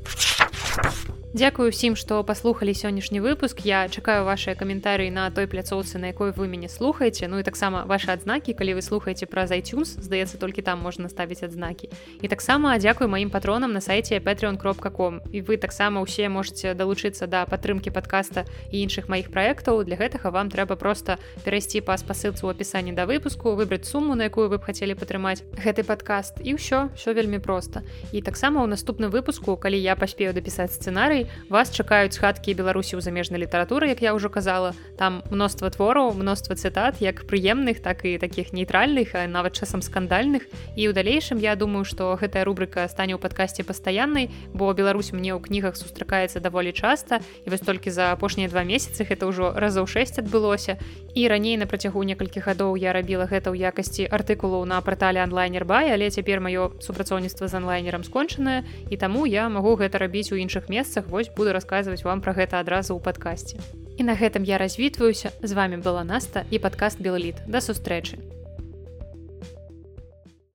Дзякую 1.30 1.70
усім, 1.70 1.94
што 1.94 2.24
паслухалі 2.26 2.74
сённяшні 2.74 3.22
выпуск. 3.22 3.62
Я 3.62 3.86
чакаю 3.86 4.26
вашыя 4.26 4.58
каментарыі 4.58 5.14
на 5.14 5.30
той 5.30 5.46
пляцоўцы, 5.46 6.02
на 6.02 6.10
якой 6.10 6.34
вы 6.34 6.50
мяне 6.50 6.66
слухаеце. 6.66 7.30
Ну 7.30 7.38
і 7.38 7.46
таксама 7.46 7.86
ваши 7.86 8.10
адзнакі, 8.10 8.58
калі 8.58 8.74
вы 8.74 8.82
слухаеце 8.82 9.30
пра 9.30 9.46
iTunes, 9.46 9.94
здаецца, 10.02 10.42
толькі 10.42 10.66
там 10.66 10.82
можна 10.82 11.06
ставіць 11.06 11.46
адзнакі. 11.46 11.94
І 12.26 12.28
таксама 12.28 12.74
дзякую 12.82 13.14
маім 13.14 13.30
патронам 13.30 13.78
на 13.78 13.82
сайце 13.82 14.18
patreon.com. 14.18 15.22
І 15.30 15.46
вы 15.46 15.62
таксама 15.62 16.02
ўсе 16.02 16.34
можете 16.34 16.74
далучыцца 16.74 17.30
да 17.30 17.46
падтрымкі 17.46 17.94
подкаста 17.94 18.50
і 18.74 18.82
іншых 18.82 19.06
маіх 19.06 19.30
праектаў. 19.30 19.86
Для 19.86 20.02
гэтага 20.02 20.34
вам 20.34 20.50
трэба 20.50 20.82
проста 20.82 21.22
перайсці 21.46 21.86
па 21.86 21.94
спасылцу 22.02 22.50
ў 22.50 22.58
апісанні 22.58 22.98
да 22.98 23.06
выпуску, 23.06 23.54
выбраць 23.54 23.86
суму, 23.86 24.18
на 24.18 24.34
якую 24.34 24.50
вы 24.50 24.58
б 24.58 24.66
хацелі 24.66 24.98
падтрымаць 24.98 25.46
гэты 25.54 25.86
падкаст 25.86 26.42
і 26.42 26.58
ўсё, 26.58 26.90
ўсё 26.98 27.14
вельмі 27.14 27.38
проста. 27.38 27.86
І 28.10 28.26
таксама 28.26 28.66
ў 28.66 28.74
наступным 28.74 29.14
выпуску, 29.14 29.54
калі 29.62 29.78
я 29.78 29.94
паспею 29.94 30.34
дапісаць 30.34 30.74
сцэнарый, 30.74 31.19
гісторый 31.20 31.50
вас 31.50 31.72
чакаюць 31.74 32.18
хаткі 32.18 32.54
беларусі 32.54 32.96
ў 32.96 33.02
замежнай 33.02 33.42
літаратуры 33.42 33.90
як 33.90 34.02
я 34.02 34.14
ўжо 34.14 34.30
казала. 34.30 34.74
Там 34.98 35.24
мноства 35.32 35.70
твораў 35.70 36.14
мноства 36.14 36.56
цытат 36.56 37.02
як 37.02 37.26
прыемных 37.26 37.82
так 37.82 38.06
і 38.06 38.18
таких 38.18 38.54
нейтральных 38.54 39.14
нават 39.28 39.58
часам 39.58 39.82
скандальных. 39.82 40.46
І 40.76 40.88
ў 40.90 40.94
далейшым 40.94 41.40
я 41.40 41.56
думаю 41.56 41.86
что 41.86 42.16
гэтая 42.16 42.46
рубрика 42.46 42.88
стане 42.88 43.16
ў 43.16 43.20
падкасці 43.20 43.64
пастаяннай 43.64 44.30
бо 44.54 44.72
Беларусь 44.74 45.12
мне 45.12 45.34
ў 45.34 45.42
кнігах 45.42 45.76
сустракаецца 45.76 46.40
даволі 46.40 46.72
часта 46.72 47.20
і 47.46 47.50
вось 47.50 47.66
толькі 47.66 47.90
за 47.90 48.12
апошнія 48.14 48.50
два 48.50 48.64
месяцы 48.64 49.04
это 49.10 49.28
ўжо 49.28 49.54
разоў 49.56 49.88
6 49.88 50.20
адбылося. 50.20 50.78
І 51.16 51.28
раней 51.28 51.58
на 51.58 51.66
працягу 51.66 52.04
некалькіх 52.04 52.46
гадоў 52.46 52.78
я 52.78 52.94
рабіла 52.94 53.26
гэта 53.26 53.50
ў 53.50 53.74
якасці 53.74 54.06
артыкулаў 54.06 54.66
на 54.70 54.78
портале 54.82 55.24
онлайнер 55.24 55.66
бай 55.66 55.90
але 55.90 56.14
цяпер 56.14 56.40
маё 56.40 56.78
супрацоўніцтва 56.80 57.50
з 57.50 57.54
онлайнерам 57.58 58.06
скончанае 58.06 58.64
і 58.90 58.96
таму 58.98 59.26
я 59.26 59.50
магу 59.50 59.74
гэта 59.76 59.98
рабіць 59.98 60.30
у 60.32 60.38
іншых 60.38 60.70
месцах 60.70 61.09
вось 61.10 61.30
буду 61.36 61.54
расказваць 61.54 62.06
вам 62.06 62.22
пра 62.22 62.34
гэта 62.38 62.64
адразу 62.64 62.96
ў 62.96 63.04
падкасці. 63.04 63.60
І 64.00 64.08
на 64.08 64.16
гэтым 64.16 64.48
я 64.48 64.58
развітваюся 64.58 65.36
з 65.44 65.52
вами 65.52 65.82
была 65.84 66.08
наста 66.08 66.48
і 66.50 66.62
падкаст 66.64 67.02
белліт 67.04 67.44
да 67.48 67.60
сустрэчы. 67.60 68.39